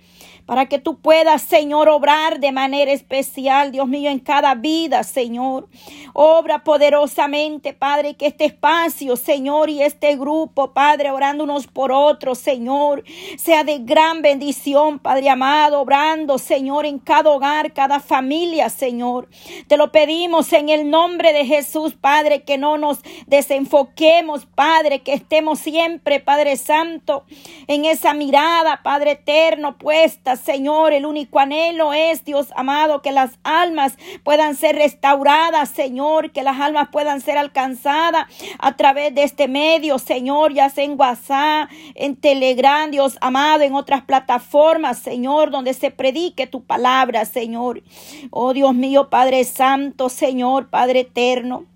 para 0.46 0.66
que 0.66 0.78
tú 0.78 0.98
puedas, 0.98 1.42
Señor, 1.42 1.88
obrar 1.88 2.40
de 2.40 2.52
manera 2.52 2.92
especial, 2.92 3.72
Dios 3.72 3.86
mío, 3.88 4.10
en 4.10 4.18
cada 4.18 4.54
vida, 4.54 5.04
Señor. 5.04 5.68
Obra 6.12 6.64
poderosamente, 6.64 7.72
Padre, 7.72 8.14
que 8.14 8.26
este 8.26 8.46
espacio, 8.46 9.16
Señor, 9.16 9.70
y 9.70 9.82
este 9.82 10.16
grupo, 10.16 10.72
Padre, 10.72 11.10
orando 11.10 11.44
unos 11.44 11.66
por 11.66 11.92
otros, 11.92 12.38
Señor, 12.38 13.04
sea 13.36 13.64
de 13.64 13.78
gran 13.78 14.22
bendición, 14.22 14.98
Padre 14.98 15.30
amado, 15.30 15.80
obrando, 15.80 16.38
Señor, 16.38 16.86
en 16.86 16.98
cada 16.98 17.30
hogar, 17.30 17.72
cada 17.72 18.00
familia, 18.00 18.68
Señor. 18.68 19.28
Te 19.68 19.76
lo 19.76 19.92
pedimos 19.92 20.52
en 20.52 20.68
el 20.68 20.90
nombre 20.90 21.32
de 21.32 21.46
Jesús, 21.46 21.94
Padre, 21.94 22.42
que 22.42 22.58
no 22.58 22.78
nos 22.78 22.98
desenfoquemos, 23.26 24.46
Padre, 24.46 25.00
que 25.00 25.14
estemos 25.14 25.60
siempre, 25.60 26.20
Padre 26.20 26.56
Santo, 26.56 27.24
en 27.68 27.84
esa 27.84 28.12
mirada, 28.14 28.82
Padre 28.82 29.12
eterno, 29.12 29.78
puesta 29.78 30.31
Señor. 30.36 30.92
El 30.92 31.06
único 31.06 31.38
anhelo 31.38 31.92
es, 31.92 32.24
Dios 32.24 32.48
amado, 32.56 33.02
que 33.02 33.12
las 33.12 33.38
almas 33.42 33.96
puedan 34.24 34.54
ser 34.54 34.76
restauradas, 34.76 35.68
Señor, 35.70 36.32
que 36.32 36.42
las 36.42 36.60
almas 36.60 36.88
puedan 36.90 37.20
ser 37.20 37.38
alcanzadas 37.38 38.26
a 38.58 38.76
través 38.76 39.14
de 39.14 39.22
este 39.22 39.48
medio, 39.48 39.98
Señor, 39.98 40.52
ya 40.52 40.70
sea 40.70 40.84
en 40.84 40.98
WhatsApp, 40.98 41.70
en 41.94 42.16
Telegram, 42.16 42.90
Dios 42.90 43.18
amado, 43.20 43.62
en 43.62 43.74
otras 43.74 44.02
plataformas, 44.02 44.98
Señor, 44.98 45.50
donde 45.50 45.74
se 45.74 45.90
predique 45.90 46.46
tu 46.46 46.64
palabra, 46.64 47.24
Señor. 47.24 47.82
Oh 48.30 48.52
Dios 48.52 48.74
mío, 48.74 49.10
Padre 49.10 49.44
Santo, 49.44 50.08
Señor, 50.08 50.68
Padre 50.68 51.00
Eterno. 51.00 51.71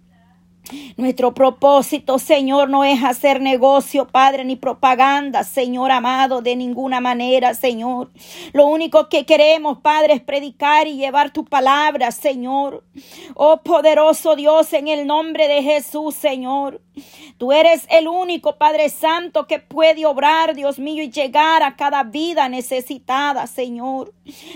Nuestro 0.97 1.33
propósito, 1.33 2.19
Señor, 2.19 2.69
no 2.69 2.83
es 2.83 3.05
hacer 3.05 3.41
negocio, 3.41 4.09
Padre, 4.09 4.45
ni 4.45 4.57
propaganda, 4.57 5.45
Señor 5.45 5.93
amado, 5.93 6.43
de 6.43 6.57
ninguna 6.57 7.01
manera, 7.01 7.55
Señor. 7.55 8.11
Lo 8.53 8.67
único 8.67 9.09
que 9.09 9.25
queremos, 9.25 9.79
Padre, 9.79 10.15
es 10.15 10.21
predicar 10.21 10.89
y 10.89 10.97
llevar 10.97 11.31
tu 11.31 11.45
palabra, 11.45 12.11
Señor. 12.11 12.83
Oh 13.35 13.59
poderoso 13.59 14.35
Dios, 14.35 14.73
en 14.73 14.89
el 14.89 15.07
nombre 15.07 15.47
de 15.47 15.63
Jesús, 15.63 16.17
Señor. 16.17 16.81
Tú 17.37 17.53
eres 17.53 17.87
el 17.91 18.09
único, 18.09 18.57
Padre 18.57 18.89
Santo, 18.89 19.47
que 19.47 19.59
puede 19.59 20.07
obrar, 20.07 20.55
Dios 20.55 20.79
mío, 20.79 21.03
y 21.03 21.11
llegar 21.11 21.63
a 21.63 21.77
cada 21.77 22.03
vida 22.03 22.49
necesitada, 22.49 23.47
Señor. 23.47 24.15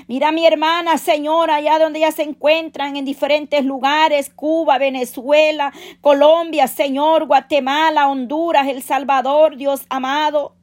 Mira 0.08 0.32
mi 0.32 0.46
hermana, 0.46 0.96
Señor, 0.96 1.50
allá 1.50 1.78
donde 1.78 2.00
ya 2.00 2.10
se 2.12 2.22
encuentran 2.22 2.96
en 2.96 3.04
diferentes 3.04 3.64
lugares, 3.64 4.30
Cuba, 4.30 4.78
Venezuela, 4.78 5.72
Colombia, 6.00 6.66
Señor, 6.66 7.26
Guatemala, 7.26 8.08
Honduras, 8.08 8.68
El 8.68 8.82
Salvador, 8.82 9.56
Dios 9.56 9.84
amado 9.90 10.54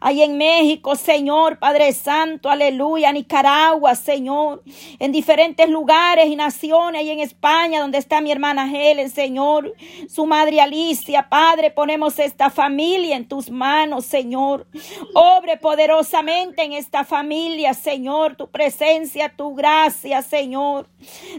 ahí 0.00 0.22
en 0.22 0.36
México, 0.36 0.96
Señor, 0.96 1.58
Padre 1.58 1.92
Santo, 1.92 2.48
aleluya, 2.50 3.12
Nicaragua, 3.12 3.94
Señor, 3.94 4.62
en 4.98 5.12
diferentes 5.12 5.68
lugares 5.68 6.26
y 6.26 6.36
naciones, 6.36 7.00
ahí 7.00 7.10
en 7.10 7.20
España, 7.20 7.80
donde 7.80 7.98
está 7.98 8.20
mi 8.20 8.30
hermana 8.30 8.70
Helen, 8.70 9.10
Señor, 9.10 9.74
su 10.08 10.26
madre 10.26 10.60
Alicia, 10.60 11.28
Padre, 11.28 11.70
ponemos 11.70 12.18
esta 12.18 12.50
familia 12.50 13.16
en 13.16 13.26
tus 13.26 13.50
manos, 13.50 14.04
Señor. 14.04 14.66
Obre 15.14 15.56
poderosamente 15.56 16.62
en 16.62 16.72
esta 16.72 17.04
familia, 17.04 17.74
Señor, 17.74 18.36
tu 18.36 18.48
presencia, 18.50 19.32
tu 19.34 19.54
gracia, 19.54 20.22
Señor. 20.22 20.88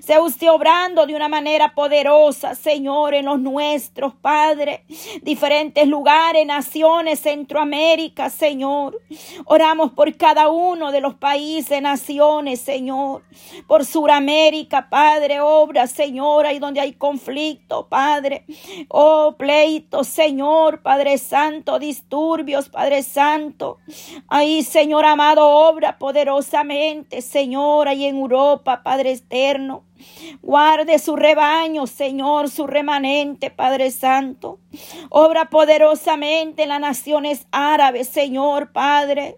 Sea 0.01 0.21
usted 0.21 0.49
obrando 0.49 1.05
de 1.05 1.15
una 1.15 1.27
manera 1.27 1.73
poderosa, 1.73 2.55
Señor, 2.55 3.13
en 3.13 3.25
los 3.25 3.39
nuestros, 3.39 4.13
Padre, 4.15 4.85
diferentes 5.21 5.87
lugares, 5.87 6.45
naciones, 6.45 7.19
Centroamérica, 7.19 8.29
Señor. 8.29 8.44
Señor. 8.45 9.01
Oramos 9.45 9.91
por 9.93 10.15
cada 10.17 10.49
uno 10.49 10.91
de 10.91 11.01
los 11.01 11.15
países, 11.15 11.81
naciones, 11.81 12.61
Señor. 12.61 13.23
Por 13.65 13.85
Suramérica, 13.85 14.87
Padre, 14.87 15.39
obra, 15.39 15.87
Señor, 15.87 16.45
ahí 16.45 16.59
donde 16.59 16.79
hay 16.79 16.93
conflicto, 16.93 17.87
Padre. 17.87 18.45
Oh, 18.89 19.33
pleito, 19.35 20.03
Señor, 20.03 20.83
Padre 20.83 21.17
Santo, 21.17 21.79
disturbios, 21.79 22.69
Padre 22.69 23.01
Santo. 23.01 23.79
Ahí, 24.27 24.61
Señor 24.61 25.05
amado, 25.05 25.49
obra 25.49 25.97
poderosamente, 25.97 27.23
Señor, 27.23 27.87
ahí 27.87 28.05
en 28.05 28.17
Europa, 28.17 28.83
Padre 28.83 29.13
eterno. 29.13 29.85
Guarde 30.41 30.99
su 30.99 31.15
rebaño, 31.15 31.87
Señor, 31.87 32.49
su 32.49 32.67
remanente, 32.67 33.49
Padre 33.51 33.91
Santo. 33.91 34.59
Obra 35.09 35.49
poderosamente 35.49 36.63
en 36.63 36.69
las 36.69 36.79
naciones 36.79 37.47
árabes, 37.51 38.09
Señor, 38.09 38.71
Padre. 38.71 39.37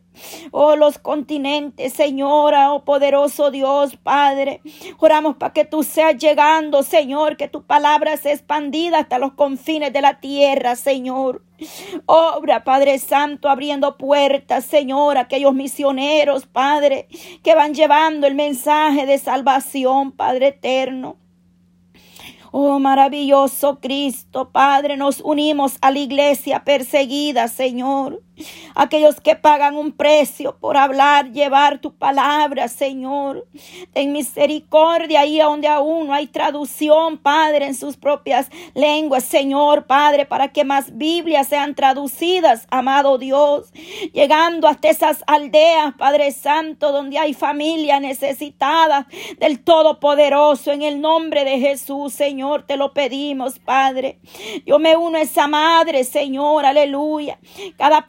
Oh, 0.51 0.75
los 0.75 0.97
continentes, 0.97 1.93
Señora, 1.93 2.73
oh 2.73 2.83
poderoso 2.83 3.51
Dios, 3.51 3.97
Padre. 3.97 4.61
Oramos 4.99 5.37
para 5.37 5.53
que 5.53 5.65
tú 5.65 5.83
seas 5.83 6.17
llegando, 6.17 6.83
Señor, 6.83 7.37
que 7.37 7.47
tu 7.47 7.63
palabra 7.63 8.17
sea 8.17 8.33
expandida 8.33 8.99
hasta 8.99 9.19
los 9.19 9.33
confines 9.33 9.93
de 9.93 10.01
la 10.01 10.19
tierra, 10.19 10.75
Señor. 10.75 11.43
Obra, 12.05 12.63
Padre 12.63 12.99
Santo, 12.99 13.49
abriendo 13.49 13.97
puertas, 13.97 14.65
Señor, 14.65 15.17
aquellos 15.17 15.53
misioneros, 15.53 16.45
Padre, 16.45 17.07
que 17.43 17.55
van 17.55 17.73
llevando 17.73 18.27
el 18.27 18.35
mensaje 18.35 19.05
de 19.05 19.17
salvación, 19.17 20.11
Padre 20.11 20.47
eterno. 20.47 21.17
Oh 22.51 22.79
maravilloso 22.79 23.79
Cristo, 23.79 24.51
Padre, 24.51 24.97
nos 24.97 25.19
unimos 25.19 25.77
a 25.81 25.91
la 25.91 25.99
iglesia 25.99 26.63
perseguida, 26.63 27.47
Señor 27.47 28.26
aquellos 28.75 29.19
que 29.21 29.35
pagan 29.35 29.75
un 29.75 29.91
precio 29.91 30.57
por 30.57 30.77
hablar, 30.77 31.31
llevar 31.31 31.79
tu 31.79 31.93
palabra, 31.93 32.67
Señor. 32.67 33.47
Ten 33.93 34.11
misericordia 34.11 35.21
ahí 35.21 35.39
donde 35.39 35.67
aún 35.67 36.07
no 36.07 36.13
hay 36.13 36.27
traducción, 36.27 37.17
Padre, 37.17 37.65
en 37.65 37.75
sus 37.75 37.97
propias 37.97 38.49
lenguas, 38.73 39.23
Señor, 39.23 39.85
Padre, 39.85 40.25
para 40.25 40.49
que 40.49 40.63
más 40.63 40.97
Biblias 40.97 41.47
sean 41.47 41.75
traducidas, 41.75 42.67
amado 42.69 43.17
Dios, 43.17 43.71
llegando 44.13 44.67
hasta 44.67 44.89
esas 44.89 45.23
aldeas, 45.27 45.93
Padre 45.97 46.31
Santo, 46.31 46.91
donde 46.91 47.17
hay 47.17 47.33
familia 47.33 47.99
necesitada 47.99 49.07
del 49.39 49.63
Todopoderoso, 49.63 50.71
en 50.71 50.81
el 50.81 51.01
nombre 51.01 51.43
de 51.43 51.59
Jesús, 51.59 52.13
Señor, 52.13 52.63
te 52.63 52.77
lo 52.77 52.93
pedimos, 52.93 53.59
Padre. 53.59 54.19
Yo 54.65 54.79
me 54.79 54.95
uno 54.95 55.17
a 55.17 55.21
esa 55.21 55.47
madre, 55.47 56.03
Señor, 56.03 56.65
aleluya. 56.65 57.39
Cada 57.77 58.05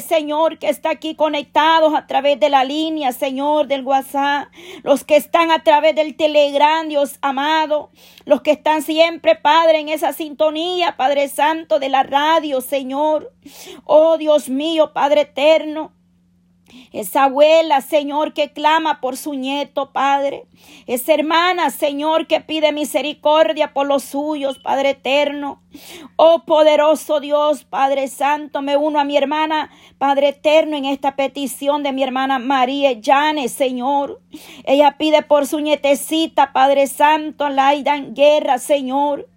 Señor, 0.00 0.58
que 0.58 0.68
está 0.68 0.90
aquí 0.90 1.14
conectados 1.14 1.94
a 1.94 2.06
través 2.06 2.40
de 2.40 2.50
la 2.50 2.64
línea, 2.64 3.12
Señor, 3.12 3.66
del 3.66 3.82
WhatsApp, 3.82 4.48
los 4.82 5.04
que 5.04 5.16
están 5.16 5.50
a 5.50 5.62
través 5.62 5.94
del 5.94 6.16
Telegram, 6.16 6.88
Dios 6.88 7.18
amado, 7.22 7.90
los 8.24 8.42
que 8.42 8.50
están 8.52 8.82
siempre, 8.82 9.36
Padre, 9.36 9.80
en 9.80 9.88
esa 9.88 10.12
sintonía, 10.12 10.96
Padre 10.96 11.28
Santo, 11.28 11.78
de 11.78 11.88
la 11.88 12.02
radio, 12.02 12.60
Señor. 12.60 13.32
Oh 13.84 14.18
Dios 14.18 14.48
mío, 14.48 14.92
Padre 14.92 15.22
eterno. 15.22 15.92
Esa 16.92 17.24
abuela, 17.24 17.80
Señor, 17.80 18.32
que 18.32 18.52
clama 18.52 19.00
por 19.00 19.16
su 19.16 19.34
nieto, 19.34 19.92
Padre. 19.92 20.46
Esa 20.86 21.14
hermana, 21.14 21.70
Señor, 21.70 22.26
que 22.26 22.40
pide 22.40 22.72
misericordia 22.72 23.72
por 23.72 23.86
los 23.86 24.02
suyos, 24.04 24.58
Padre 24.58 24.90
eterno. 24.90 25.62
Oh 26.16 26.44
poderoso 26.46 27.20
Dios, 27.20 27.64
Padre 27.64 28.08
Santo, 28.08 28.62
me 28.62 28.76
uno 28.76 28.98
a 28.98 29.04
mi 29.04 29.16
hermana, 29.16 29.70
Padre 29.98 30.28
eterno, 30.28 30.76
en 30.76 30.86
esta 30.86 31.16
petición 31.16 31.82
de 31.82 31.92
mi 31.92 32.02
hermana 32.02 32.38
María 32.38 32.92
Llanes, 32.92 33.52
Señor. 33.52 34.20
Ella 34.64 34.96
pide 34.98 35.22
por 35.22 35.46
su 35.46 35.60
nietecita, 35.60 36.52
Padre 36.52 36.86
Santo, 36.86 37.48
Laida 37.48 37.98
guerra, 37.98 38.58
Señor. 38.58 39.28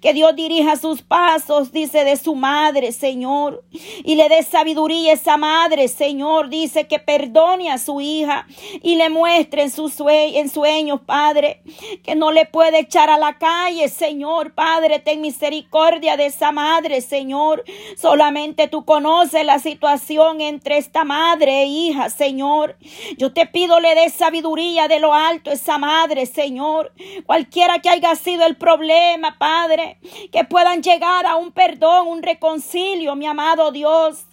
Que 0.00 0.12
Dios 0.12 0.36
dirija 0.36 0.76
sus 0.76 1.02
pasos, 1.02 1.72
dice 1.72 2.04
de 2.04 2.16
su 2.16 2.34
madre, 2.34 2.92
Señor. 2.92 3.64
Y 4.04 4.14
le 4.14 4.28
dé 4.28 4.42
sabiduría 4.42 5.10
a 5.10 5.14
esa 5.14 5.36
madre, 5.36 5.88
Señor. 5.88 6.48
Dice 6.48 6.75
que 6.84 6.98
perdone 6.98 7.70
a 7.70 7.78
su 7.78 8.00
hija 8.00 8.46
y 8.82 8.96
le 8.96 9.08
muestre 9.08 9.62
en, 9.62 9.70
sus 9.70 9.94
sueños, 9.94 11.00
Padre, 11.06 11.62
que 12.04 12.14
no 12.14 12.30
le 12.30 12.44
puede 12.44 12.80
echar 12.80 13.08
a 13.08 13.18
la 13.18 13.38
calle, 13.38 13.88
Señor. 13.88 14.52
Padre, 14.54 14.98
ten 14.98 15.20
misericordia 15.20 16.16
de 16.16 16.26
esa 16.26 16.52
madre, 16.52 17.00
Señor. 17.00 17.64
Solamente 17.96 18.68
tú 18.68 18.84
conoces 18.84 19.44
la 19.46 19.58
situación 19.58 20.40
entre 20.40 20.76
esta 20.76 21.04
madre 21.04 21.62
e 21.62 21.66
hija, 21.66 22.10
Señor. 22.10 22.76
Yo 23.16 23.32
te 23.32 23.46
pido 23.46 23.80
le 23.80 23.94
dé 23.94 24.10
sabiduría 24.10 24.88
de 24.88 25.00
lo 25.00 25.14
alto 25.14 25.50
a 25.50 25.54
esa 25.54 25.78
madre, 25.78 26.26
Señor. 26.26 26.92
Cualquiera 27.24 27.78
que 27.78 27.88
haya 27.88 28.14
sido 28.16 28.44
el 28.46 28.56
problema, 28.56 29.38
Padre, 29.38 29.98
que 30.32 30.44
puedan 30.44 30.82
llegar 30.82 31.26
a 31.26 31.36
un 31.36 31.52
perdón, 31.52 32.08
un 32.08 32.22
reconcilio, 32.22 33.16
mi 33.16 33.26
amado 33.26 33.72
Dios. 33.72 34.26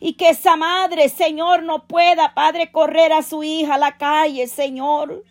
Y 0.00 0.14
que 0.14 0.30
esa 0.30 0.56
madre, 0.56 1.08
Señor, 1.08 1.62
no 1.62 1.86
pueda, 1.86 2.34
Padre, 2.34 2.72
correr 2.72 3.12
a 3.12 3.22
su 3.22 3.42
hija 3.42 3.74
a 3.74 3.78
la 3.78 3.96
calle, 3.96 4.46
Señor. 4.46 5.24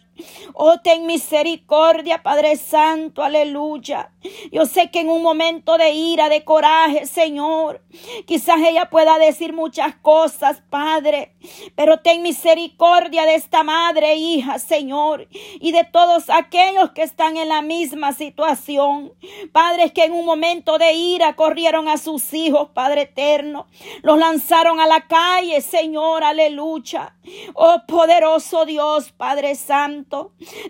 Oh, 0.53 0.77
ten 0.79 1.05
misericordia, 1.05 2.21
Padre 2.21 2.55
Santo, 2.57 3.23
aleluya. 3.23 4.11
Yo 4.51 4.65
sé 4.65 4.91
que 4.91 5.01
en 5.01 5.09
un 5.09 5.21
momento 5.21 5.77
de 5.77 5.91
ira, 5.91 6.27
de 6.27 6.43
coraje, 6.43 7.05
Señor, 7.05 7.81
quizás 8.25 8.57
ella 8.61 8.89
pueda 8.89 9.17
decir 9.17 9.53
muchas 9.53 9.95
cosas, 9.95 10.61
Padre, 10.69 11.33
pero 11.75 11.99
ten 11.99 12.21
misericordia 12.21 13.25
de 13.25 13.35
esta 13.35 13.63
madre, 13.63 14.15
hija, 14.15 14.59
Señor, 14.59 15.27
y 15.31 15.71
de 15.71 15.85
todos 15.85 16.29
aquellos 16.29 16.91
que 16.91 17.03
están 17.03 17.37
en 17.37 17.47
la 17.47 17.61
misma 17.61 18.11
situación. 18.11 19.13
Padres 19.53 19.93
que 19.93 20.03
en 20.03 20.13
un 20.13 20.25
momento 20.25 20.77
de 20.77 20.93
ira 20.93 21.35
corrieron 21.35 21.87
a 21.87 21.97
sus 21.97 22.33
hijos, 22.33 22.69
Padre 22.73 23.03
eterno, 23.03 23.67
los 24.01 24.17
lanzaron 24.17 24.79
a 24.79 24.87
la 24.87 25.07
calle, 25.07 25.61
Señor, 25.61 26.23
aleluya. 26.23 27.15
Oh, 27.53 27.83
poderoso 27.87 28.65
Dios, 28.65 29.11
Padre 29.11 29.55
Santo. 29.55 30.08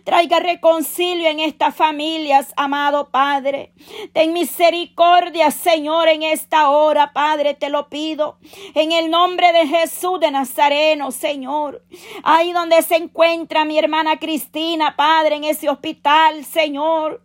Traiga 0.03 0.39
reconcilio 0.39 1.27
en 1.29 1.39
estas 1.39 1.75
familias, 1.75 2.53
amado 2.55 3.09
Padre. 3.09 3.73
Ten 4.13 4.33
misericordia, 4.33 5.51
Señor, 5.51 6.07
en 6.07 6.23
esta 6.23 6.69
hora, 6.69 7.13
Padre, 7.13 7.53
te 7.53 7.69
lo 7.69 7.89
pido. 7.89 8.37
En 8.75 8.91
el 8.91 9.09
nombre 9.09 9.51
de 9.53 9.67
Jesús 9.67 10.19
de 10.19 10.31
Nazareno, 10.31 11.11
Señor. 11.11 11.83
Ahí 12.23 12.51
donde 12.51 12.81
se 12.81 12.95
encuentra 12.95 13.65
mi 13.65 13.77
hermana 13.77 14.19
Cristina, 14.19 14.95
Padre, 14.95 15.35
en 15.35 15.45
ese 15.45 15.69
hospital, 15.69 16.43
Señor. 16.45 17.23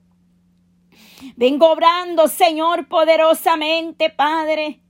Vengo 1.36 1.70
obrando, 1.70 2.28
Señor, 2.28 2.86
poderosamente, 2.86 4.10
Padre. 4.10 4.83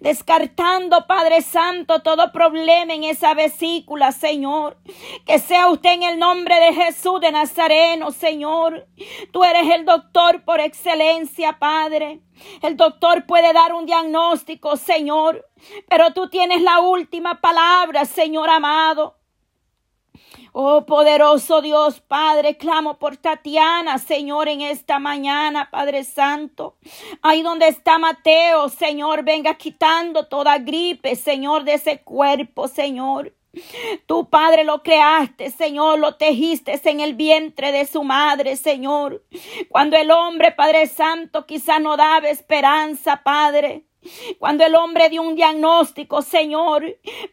Descartando, 0.00 1.06
Padre 1.06 1.42
Santo, 1.42 2.00
todo 2.00 2.32
problema 2.32 2.94
en 2.94 3.04
esa 3.04 3.34
vesícula, 3.34 4.12
Señor. 4.12 4.78
Que 5.26 5.38
sea 5.38 5.68
usted 5.68 5.92
en 5.92 6.02
el 6.04 6.18
nombre 6.18 6.54
de 6.60 6.72
Jesús 6.72 7.20
de 7.20 7.32
Nazareno, 7.32 8.10
Señor. 8.10 8.86
Tú 9.32 9.44
eres 9.44 9.70
el 9.74 9.84
doctor 9.84 10.44
por 10.44 10.60
excelencia, 10.60 11.58
Padre. 11.58 12.20
El 12.62 12.76
doctor 12.76 13.26
puede 13.26 13.52
dar 13.52 13.72
un 13.72 13.86
diagnóstico, 13.86 14.76
Señor. 14.76 15.46
Pero 15.88 16.12
tú 16.12 16.28
tienes 16.28 16.62
la 16.62 16.80
última 16.80 17.40
palabra, 17.40 18.04
Señor 18.04 18.48
amado. 18.48 19.17
Oh 20.52 20.86
poderoso 20.86 21.60
Dios, 21.60 22.00
Padre, 22.00 22.56
clamo 22.56 22.98
por 22.98 23.16
Tatiana, 23.16 23.98
Señor, 23.98 24.48
en 24.48 24.60
esta 24.62 24.98
mañana, 24.98 25.70
Padre 25.70 26.04
Santo. 26.04 26.76
Ahí 27.22 27.42
donde 27.42 27.68
está 27.68 27.98
Mateo, 27.98 28.68
Señor, 28.68 29.22
venga 29.24 29.54
quitando 29.54 30.26
toda 30.26 30.58
gripe, 30.58 31.16
Señor, 31.16 31.64
de 31.64 31.74
ese 31.74 32.00
cuerpo, 32.00 32.68
Señor. 32.68 33.34
Tu 34.06 34.28
Padre 34.28 34.64
lo 34.64 34.82
creaste, 34.82 35.50
Señor, 35.50 35.98
lo 35.98 36.16
tejiste 36.16 36.80
en 36.84 37.00
el 37.00 37.14
vientre 37.14 37.72
de 37.72 37.86
su 37.86 38.04
madre, 38.04 38.56
Señor. 38.56 39.24
Cuando 39.68 39.96
el 39.96 40.10
hombre, 40.10 40.52
Padre 40.52 40.86
Santo, 40.86 41.46
quizá 41.46 41.78
no 41.78 41.96
daba 41.96 42.28
esperanza, 42.28 43.22
Padre. 43.24 43.87
Cuando 44.38 44.64
el 44.64 44.76
hombre 44.76 45.08
dio 45.08 45.22
un 45.22 45.34
diagnóstico, 45.34 46.22
Señor, 46.22 46.84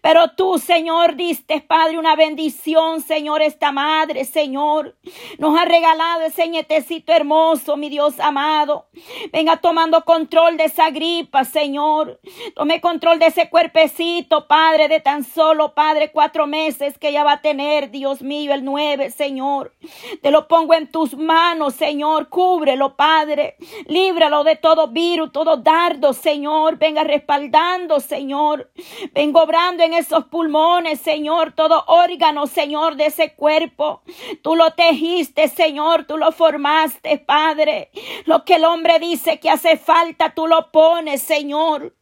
pero 0.01 0.31
tú, 0.31 0.57
Señor, 0.57 1.15
diste, 1.15 1.61
Padre, 1.61 1.99
una 1.99 2.15
bendición, 2.15 3.01
Señor, 3.01 3.43
esta 3.43 3.71
madre, 3.71 4.25
Señor, 4.25 4.95
nos 5.37 5.57
ha 5.59 5.65
regalado 5.65 6.21
ese 6.21 6.47
nietecito 6.47 7.13
hermoso, 7.13 7.77
mi 7.77 7.89
Dios 7.89 8.19
amado. 8.19 8.87
Venga 9.31 9.57
tomando 9.57 10.03
control 10.03 10.57
de 10.57 10.65
esa 10.65 10.89
gripa, 10.89 11.45
Señor. 11.45 12.19
Tome 12.55 12.81
control 12.81 13.19
de 13.19 13.27
ese 13.27 13.49
cuerpecito, 13.49 14.47
Padre, 14.47 14.87
de 14.87 14.99
tan 14.99 15.23
solo, 15.23 15.75
Padre, 15.75 16.11
cuatro 16.11 16.47
meses 16.47 16.97
que 16.97 17.09
ella 17.09 17.23
va 17.23 17.33
a 17.33 17.41
tener, 17.41 17.91
Dios 17.91 18.23
mío, 18.23 18.53
el 18.53 18.65
nueve, 18.65 19.11
Señor. 19.11 19.73
Te 20.21 20.31
lo 20.31 20.47
pongo 20.47 20.73
en 20.73 20.89
tus 20.91 21.15
manos, 21.15 21.75
Señor. 21.75 22.29
Cúbrelo, 22.29 22.95
Padre. 22.95 23.55
Líbralo 23.85 24.43
de 24.43 24.55
todo 24.55 24.87
virus, 24.87 25.31
todo 25.31 25.57
dardo, 25.57 26.13
Señor 26.13 26.54
Venga 26.77 27.03
respaldando, 27.03 27.99
Señor. 27.99 28.71
Venga 29.13 29.41
obrando 29.41 29.83
en 29.83 29.93
esos 29.93 30.25
pulmones, 30.25 30.99
Señor, 30.99 31.53
todo 31.53 31.83
órgano, 31.87 32.47
Señor, 32.47 32.95
de 32.95 33.07
ese 33.07 33.33
cuerpo. 33.33 34.01
Tú 34.41 34.55
lo 34.55 34.71
tejiste, 34.71 35.47
Señor, 35.47 36.05
tú 36.05 36.17
lo 36.17 36.31
formaste, 36.31 37.17
Padre. 37.17 37.91
Lo 38.25 38.43
que 38.45 38.55
el 38.55 38.65
hombre 38.65 38.99
dice 38.99 39.39
que 39.39 39.49
hace 39.49 39.77
falta, 39.77 40.33
tú 40.33 40.47
lo 40.47 40.71
pones, 40.71 41.21
Señor. 41.21 41.95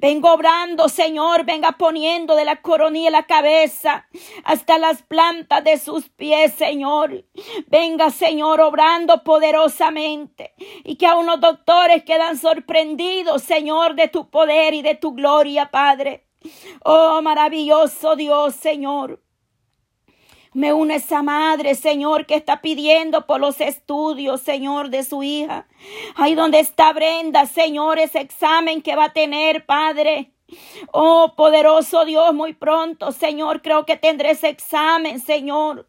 Vengo 0.00 0.32
obrando, 0.32 0.88
Señor, 0.88 1.44
venga 1.44 1.72
poniendo 1.72 2.36
de 2.36 2.44
la 2.44 2.62
coronilla 2.62 3.10
la 3.10 3.26
cabeza 3.26 4.06
hasta 4.44 4.78
las 4.78 5.02
plantas 5.02 5.64
de 5.64 5.78
sus 5.78 6.08
pies, 6.08 6.54
Señor. 6.54 7.24
Venga, 7.66 8.10
Señor, 8.10 8.60
obrando 8.60 9.24
poderosamente 9.24 10.54
y 10.84 10.96
que 10.96 11.06
a 11.06 11.16
unos 11.16 11.40
doctores 11.40 12.04
quedan 12.04 12.38
sorprendidos, 12.38 13.42
Señor, 13.42 13.94
de 13.98 14.08
tu 14.08 14.30
poder 14.30 14.72
y 14.72 14.82
de 14.82 14.94
tu 14.94 15.12
gloria, 15.12 15.70
Padre. 15.70 16.24
Oh, 16.84 17.20
maravilloso 17.20 18.16
Dios, 18.16 18.54
Señor. 18.54 19.20
Me 20.54 20.72
une 20.72 20.94
esa 20.94 21.22
madre, 21.22 21.74
Señor, 21.74 22.24
que 22.24 22.34
está 22.34 22.62
pidiendo 22.62 23.26
por 23.26 23.38
los 23.38 23.60
estudios, 23.60 24.40
Señor, 24.40 24.88
de 24.88 25.04
su 25.04 25.22
hija. 25.22 25.68
Ahí 26.16 26.34
donde 26.34 26.60
está 26.60 26.92
Brenda, 26.92 27.44
Señor, 27.46 27.98
ese 27.98 28.20
examen 28.20 28.80
que 28.80 28.96
va 28.96 29.04
a 29.04 29.12
tener, 29.12 29.66
Padre. 29.66 30.32
Oh, 30.92 31.34
poderoso 31.36 32.04
Dios, 32.04 32.32
muy 32.34 32.54
pronto, 32.54 33.12
Señor, 33.12 33.60
creo 33.60 33.84
que 33.84 33.96
tendré 33.96 34.30
ese 34.30 34.48
examen, 34.48 35.20
Señor. 35.20 35.86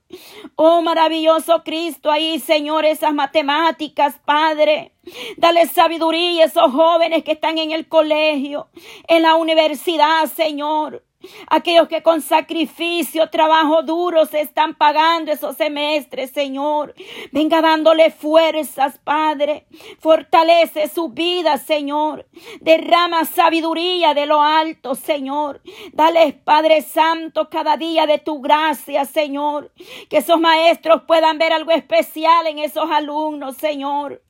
Oh, 0.55 0.81
maravilloso 0.81 1.63
Cristo, 1.63 2.11
ahí, 2.11 2.39
Señor, 2.39 2.85
esas 2.85 3.13
matemáticas, 3.13 4.19
Padre. 4.25 4.93
Dale 5.37 5.67
sabiduría 5.67 6.43
a 6.43 6.47
esos 6.47 6.71
jóvenes 6.71 7.23
que 7.23 7.31
están 7.31 7.57
en 7.57 7.71
el 7.71 7.87
colegio, 7.87 8.67
en 9.07 9.23
la 9.23 9.35
universidad, 9.35 10.25
Señor. 10.25 11.03
Aquellos 11.47 11.89
que 11.89 12.01
con 12.01 12.21
sacrificio, 12.21 13.29
trabajo 13.29 13.83
duro 13.83 14.25
se 14.25 14.39
están 14.39 14.75
pagando 14.75 15.31
esos 15.31 15.57
semestres, 15.57 16.31
Señor. 16.31 16.93
Venga 17.33 17.61
dándole 17.61 18.09
fuerzas, 18.09 18.97
Padre. 19.03 19.65
Fortalece 19.99 20.87
su 20.87 21.09
vida, 21.09 21.57
Señor. 21.57 22.25
Derrama 22.61 23.25
sabiduría 23.25 24.13
de 24.13 24.25
lo 24.25 24.41
alto, 24.41 24.95
Señor. 24.95 25.61
Dale, 25.91 26.33
Padre 26.33 26.81
Santo, 26.81 27.49
cada 27.49 27.75
día 27.75 28.05
de 28.05 28.19
tu 28.19 28.39
gracia, 28.41 29.03
Señor. 29.03 29.73
Que 30.09 30.17
esos 30.17 30.39
maestros 30.39 31.03
puedan 31.05 31.37
ver 31.37 31.51
algo 31.51 31.71
especial 31.71 32.47
en 32.47 32.59
esos 32.59 32.89
alumnos, 32.89 33.57
Señor. 33.57 34.23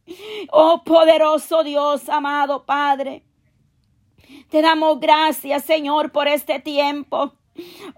Oh 0.52 0.84
poderoso 0.84 1.64
Dios, 1.64 2.10
amado 2.10 2.66
Padre. 2.66 3.29
Te 4.50 4.62
damos 4.62 5.00
gracias, 5.00 5.64
Señor, 5.64 6.12
por 6.12 6.28
este 6.28 6.60
tiempo. 6.60 7.34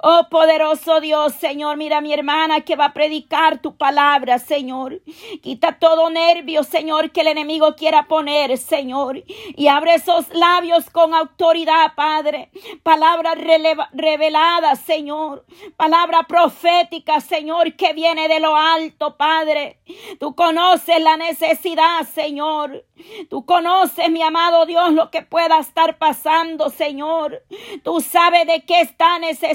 Oh 0.02 0.28
poderoso 0.30 1.00
Dios, 1.00 1.34
Señor, 1.34 1.78
mira 1.78 2.02
mi 2.02 2.14
hermana 2.14 2.62
que 2.62 2.76
va 2.76 2.86
a 2.86 2.94
predicar 2.94 3.62
tu 3.62 3.76
palabra, 3.76 4.40
Señor. 4.40 5.02
Quita 5.42 5.78
todo 5.80 6.10
nervio, 6.10 6.64
Señor, 6.64 7.12
que 7.12 7.22
el 7.22 7.28
enemigo 7.28 7.76
quiera 7.76 8.08
poner, 8.08 8.58
Señor. 8.58 9.24
Y 9.56 9.68
abre 9.68 9.96
esos 9.96 10.30
labios 10.34 10.90
con 10.90 11.14
autoridad, 11.14 11.94
Padre. 11.96 12.50
Palabra 12.84 13.34
revelada, 13.36 14.76
Señor. 14.76 15.46
Palabra 15.78 16.24
profética, 16.24 17.20
Señor, 17.22 17.76
que 17.76 17.94
viene 17.94 18.28
de 18.28 18.40
lo 18.40 18.56
alto, 18.56 19.18
Padre. 19.18 19.80
Tú 20.20 20.36
conoces 20.36 21.02
la 21.02 21.18
necesidad, 21.18 22.08
Señor. 22.14 22.86
Tú 23.30 23.46
conoces, 23.46 24.10
mi 24.10 24.22
amado 24.22 24.66
Dios, 24.66 24.94
lo 24.94 25.10
que 25.10 25.22
pueda 25.22 25.60
estar 25.60 25.98
pasando, 25.98 26.70
Señor. 26.70 27.44
Tú 27.84 28.00
sabes 28.00 28.46
de 28.48 28.64
qué 28.66 28.82
está 28.82 29.20
necesitando 29.20 29.51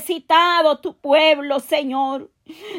tu 0.80 0.96
pueblo, 1.00 1.60
Señor. 1.60 2.30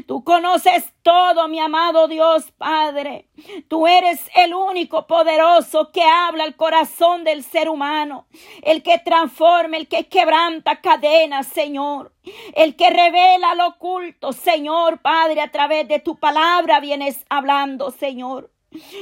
Tú 0.05 0.23
conoces 0.23 0.93
todo, 1.01 1.47
mi 1.49 1.59
amado 1.59 2.07
Dios 2.07 2.51
Padre. 2.57 3.27
Tú 3.67 3.85
eres 3.85 4.21
el 4.35 4.53
único 4.53 5.07
poderoso 5.07 5.91
que 5.91 6.03
habla 6.03 6.45
al 6.45 6.55
corazón 6.55 7.25
del 7.25 7.43
ser 7.43 7.67
humano, 7.67 8.27
el 8.61 8.81
que 8.81 8.97
transforma, 8.99 9.75
el 9.75 9.89
que 9.89 10.07
quebranta 10.07 10.79
cadenas, 10.79 11.47
Señor, 11.47 12.13
el 12.55 12.77
que 12.77 12.89
revela 12.89 13.55
lo 13.55 13.67
oculto, 13.67 14.31
Señor 14.31 15.01
Padre, 15.01 15.41
a 15.41 15.51
través 15.51 15.87
de 15.87 15.99
tu 15.99 16.17
palabra 16.17 16.79
vienes 16.79 17.25
hablando, 17.29 17.91
Señor. 17.91 18.49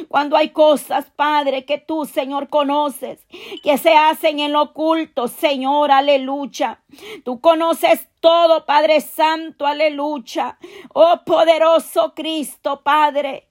Cuando 0.07 0.37
hay 0.37 0.49
cosas, 0.49 1.11
Padre, 1.15 1.65
que 1.65 1.79
tú, 1.79 2.05
Señor, 2.05 2.49
conoces, 2.49 3.25
que 3.63 3.77
se 3.77 3.95
hacen 3.95 4.39
en 4.39 4.53
lo 4.53 4.61
oculto, 4.61 5.27
Señor, 5.27 5.91
aleluya. 5.91 6.83
Tú 7.23 7.41
conoces 7.41 8.07
todo, 8.19 8.65
Padre 8.65 9.01
Santo, 9.01 9.65
aleluya. 9.65 10.57
Oh 10.93 11.21
poderoso 11.25 12.13
Cristo, 12.13 12.81
Padre. 12.83 13.49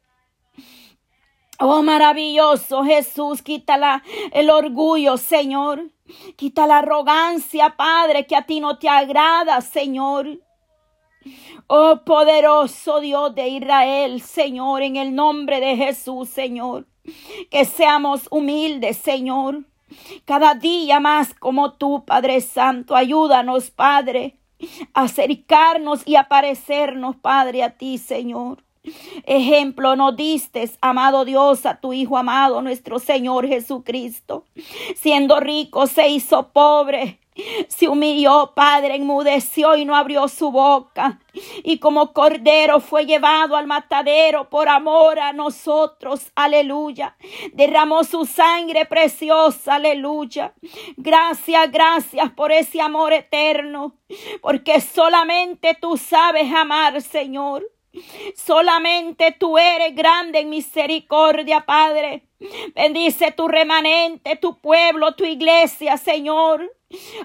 Oh 1.59 1.83
maravilloso 1.83 2.85
Jesús, 2.85 3.42
quítala 3.42 4.03
el 4.33 4.50
orgullo, 4.50 5.16
Señor. 5.16 5.90
Quita 6.37 6.66
la 6.66 6.79
arrogancia, 6.79 7.77
Padre, 7.77 8.27
que 8.27 8.37
a 8.37 8.42
ti 8.42 8.61
no 8.61 8.79
te 8.79 8.88
agrada, 8.88 9.61
Señor. 9.61 10.38
Oh 11.67 12.01
poderoso 12.05 13.01
Dios 13.01 13.35
de 13.35 13.49
Israel, 13.49 14.21
Señor, 14.21 14.83
en 14.83 14.97
el 14.97 15.15
nombre 15.15 15.61
de 15.61 15.77
Jesús, 15.77 16.29
Señor. 16.29 16.87
Que 17.51 17.65
seamos 17.65 18.29
humildes, 18.31 18.97
Señor. 18.97 19.65
Cada 20.25 20.55
día 20.55 21.01
más 21.01 21.35
como 21.35 21.73
tú, 21.73 22.05
Padre 22.05 22.41
Santo. 22.41 22.97
Ayúdanos, 22.97 23.71
Padre, 23.71 24.37
a 24.93 25.03
acercarnos 25.03 26.07
y 26.07 26.17
aparecernos, 26.17 27.17
Padre, 27.17 27.63
a 27.63 27.71
ti, 27.71 27.99
Señor. 27.99 28.63
Ejemplo 29.25 29.97
nos 29.97 30.15
diste, 30.15 30.71
amado 30.83 31.25
Dios, 31.25 31.65
a 31.65 31.81
tu 31.81 31.95
Hijo 31.95 32.19
amado, 32.19 32.61
nuestro 32.61 32.99
Señor 32.99 33.47
Jesucristo. 33.47 34.45
Siendo 34.97 35.41
rico, 35.41 35.87
se 35.87 36.09
hizo 36.09 36.49
pobre 36.49 37.19
se 37.68 37.88
humilló, 37.88 38.53
Padre, 38.55 38.94
enmudeció 38.94 39.77
y 39.77 39.85
no 39.85 39.97
abrió 39.97 40.29
su 40.29 40.51
boca. 40.51 41.20
Y 41.64 41.79
como 41.79 42.12
cordero 42.12 42.81
fue 42.81 43.07
llevado 43.07 43.57
al 43.57 43.66
matadero 43.66 44.49
por 44.49 44.68
amor 44.68 45.18
a 45.18 45.33
nosotros. 45.33 46.31
Aleluya. 46.35 47.16
Derramó 47.53 48.05
su 48.05 48.25
sangre 48.25 48.87
preciosa. 48.87 49.75
Aleluya. 49.75 50.55
Gracias, 50.97 51.70
gracias 51.73 52.31
por 52.33 52.53
ese 52.53 52.81
amor 52.81 53.12
eterno. 53.12 53.97
Porque 54.40 54.81
solamente 54.81 55.77
tú 55.81 55.97
sabes 55.97 56.53
amar, 56.53 57.03
Señor. 57.03 57.64
Solamente 58.35 59.33
tú 59.39 59.59
eres 59.59 59.95
grande 59.95 60.41
en 60.41 60.51
misericordia, 60.51 61.65
Padre. 61.65 62.25
Bendice 62.75 63.33
tu 63.33 63.49
remanente, 63.49 64.37
tu 64.37 64.59
pueblo, 64.61 65.15
tu 65.15 65.25
iglesia, 65.25 65.97
Señor. 65.97 66.71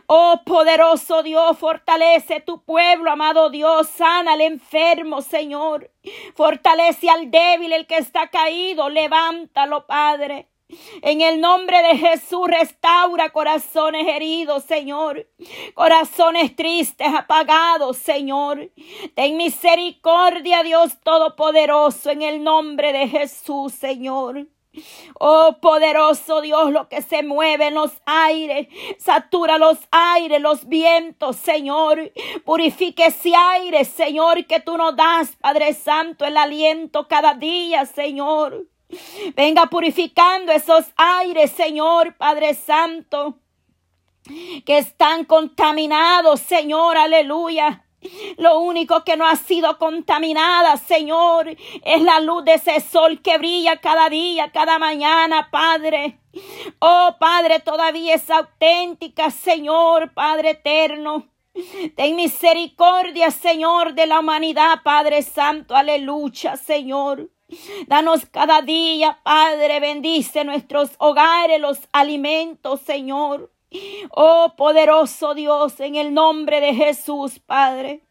Oh 0.08 0.42
poderoso 0.46 1.22
Dios, 1.24 1.58
fortalece 1.58 2.40
tu 2.42 2.64
pueblo, 2.64 3.12
amado 3.12 3.50
Dios, 3.50 3.88
sana 3.88 4.34
al 4.34 4.42
enfermo, 4.42 5.22
Señor. 5.22 5.92
Fortalece 6.36 7.10
al 7.10 7.30
débil, 7.30 7.74
el 7.74 7.86
que 7.86 7.98
está 7.98 8.30
caído, 8.30 8.90
levántalo, 8.90 9.86
Padre. 9.86 10.48
En 11.02 11.22
el 11.22 11.42
nombre 11.42 11.82
de 11.82 11.98
Jesús 11.98 12.48
restaura 12.48 13.30
corazones 13.30 14.08
heridos, 14.08 14.64
Señor. 14.64 15.28
Corazones 15.74 16.56
tristes, 16.56 17.08
apagados, 17.08 17.98
Señor. 17.98 18.70
Ten 19.16 19.38
misericordia, 19.38 20.62
Dios 20.64 21.00
Todopoderoso, 21.02 22.12
en 22.12 22.22
el 22.22 22.44
nombre 22.44 22.94
de 22.94 23.08
Jesús, 23.08 23.74
Señor. 23.74 24.48
Oh 25.20 25.58
poderoso 25.60 26.42
Dios, 26.42 26.72
lo 26.72 26.88
que 26.88 27.02
se 27.02 27.24
mueve 27.24 27.68
en 27.68 27.74
los 27.74 27.92
aires, 28.06 28.68
satura 29.00 29.58
los 29.58 29.80
aires, 29.90 30.40
los 30.40 30.68
vientos, 30.68 31.38
Señor. 31.38 32.12
Purifique 32.46 33.08
ese 33.08 33.34
aire, 33.36 33.84
Señor, 33.86 34.46
que 34.46 34.60
tú 34.60 34.78
nos 34.78 34.96
das, 34.96 35.36
Padre 35.38 35.74
Santo, 35.74 36.26
el 36.26 36.38
aliento 36.38 37.08
cada 37.08 37.34
día, 37.34 37.86
Señor. 37.86 38.68
Venga 39.36 39.67
purificando 39.67 40.52
esos 40.52 40.86
aires, 40.95 41.52
Señor, 41.52 42.15
Padre 42.15 42.56
Santo, 42.56 43.38
que 44.65 44.78
están 44.80 45.25
contaminados, 45.25 46.39
Señor, 46.39 46.97
aleluya. 46.97 47.86
Lo 48.38 48.60
único 48.60 49.04
que 49.04 49.17
no 49.17 49.28
ha 49.28 49.36
sido 49.36 49.78
contaminada, 49.78 50.78
Señor, 50.78 51.49
es 51.84 52.02
la 52.02 52.19
luz 52.21 52.45
de 52.45 52.54
ese 52.54 52.80
sol 52.80 53.21
que 53.21 53.38
brilla 53.38 53.78
cada 53.78 54.10
día, 54.10 54.52
cada 54.52 54.80
mañana, 54.80 55.49
Padre. 55.52 56.19
Oh, 56.80 57.15
Padre, 57.19 57.60
todavía 57.60 58.15
es 58.15 58.30
auténtica, 58.30 59.30
Señor, 59.32 60.13
Padre 60.13 60.52
eterno. 60.52 61.28
Ten 61.95 62.15
misericordia, 62.15 63.32
Señor, 63.32 63.93
de 63.93 64.08
la 64.08 64.19
humanidad, 64.19 64.82
Padre 64.82 65.21
Santo. 65.21 65.75
Aleluya, 65.75 66.56
Señor. 66.56 67.30
Danos 67.88 68.26
cada 68.26 68.62
día, 68.62 69.20
Padre, 69.24 69.80
bendice 69.80 70.44
nuestros 70.44 70.92
hogares, 70.98 71.60
los 71.60 71.80
alimentos, 71.92 72.82
Señor. 72.82 73.52
Oh 74.12 74.54
poderoso 74.58 75.34
Dios, 75.34 75.80
en 75.80 75.96
el 75.96 76.14
nombre 76.14 76.62
de 76.62 76.74
Jesús, 76.74 77.40
Padre. 77.40 78.02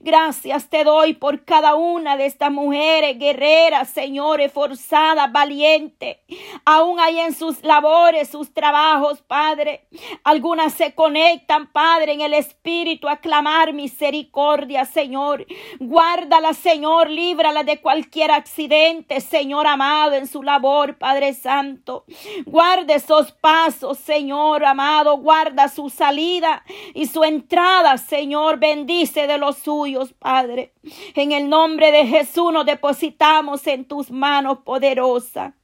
Gracias 0.00 0.68
te 0.68 0.84
doy 0.84 1.14
por 1.14 1.44
cada 1.44 1.74
una 1.74 2.16
de 2.16 2.26
estas 2.26 2.50
mujeres 2.50 3.18
guerreras, 3.18 3.88
señores, 3.90 4.52
forzadas, 4.52 5.30
valientes, 5.32 6.18
aún 6.64 7.00
hay 7.00 7.20
en 7.20 7.34
sus 7.34 7.62
labores, 7.62 8.28
sus 8.28 8.52
trabajos, 8.52 9.22
Padre. 9.22 9.86
Algunas 10.24 10.74
se 10.74 10.94
conectan, 10.94 11.70
Padre, 11.72 12.12
en 12.12 12.20
el 12.20 12.34
Espíritu 12.34 13.08
a 13.08 13.16
clamar 13.16 13.72
misericordia, 13.72 14.84
Señor. 14.84 15.46
Guárdala, 15.78 16.54
Señor, 16.54 17.10
líbrala 17.10 17.64
de 17.64 17.80
cualquier 17.80 18.30
accidente, 18.30 19.20
Señor 19.20 19.66
amado, 19.66 20.14
en 20.14 20.26
su 20.26 20.42
labor, 20.42 20.96
Padre 20.98 21.34
Santo. 21.34 22.04
Guarda 22.46 22.94
esos 22.94 23.32
pasos, 23.32 23.98
Señor 23.98 24.64
amado, 24.64 25.16
guarda 25.18 25.68
su 25.68 25.90
salida 25.90 26.64
y 26.94 27.06
su 27.06 27.24
entrada, 27.24 27.98
Señor. 27.98 28.58
Bendice 28.58 29.26
de 29.26 29.38
los 29.38 29.53
suyos, 29.56 30.12
Padre. 30.12 30.72
En 31.14 31.32
el 31.32 31.48
nombre 31.48 31.90
de 31.92 32.06
Jesús 32.06 32.52
nos 32.52 32.66
depositamos 32.66 33.66
en 33.66 33.84
tus 33.84 34.10
manos 34.10 34.58
poderosas. 34.64 35.54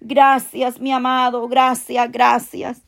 Gracias, 0.00 0.80
mi 0.80 0.92
amado. 0.92 1.48
Gracias, 1.48 2.10
gracias. 2.10 2.82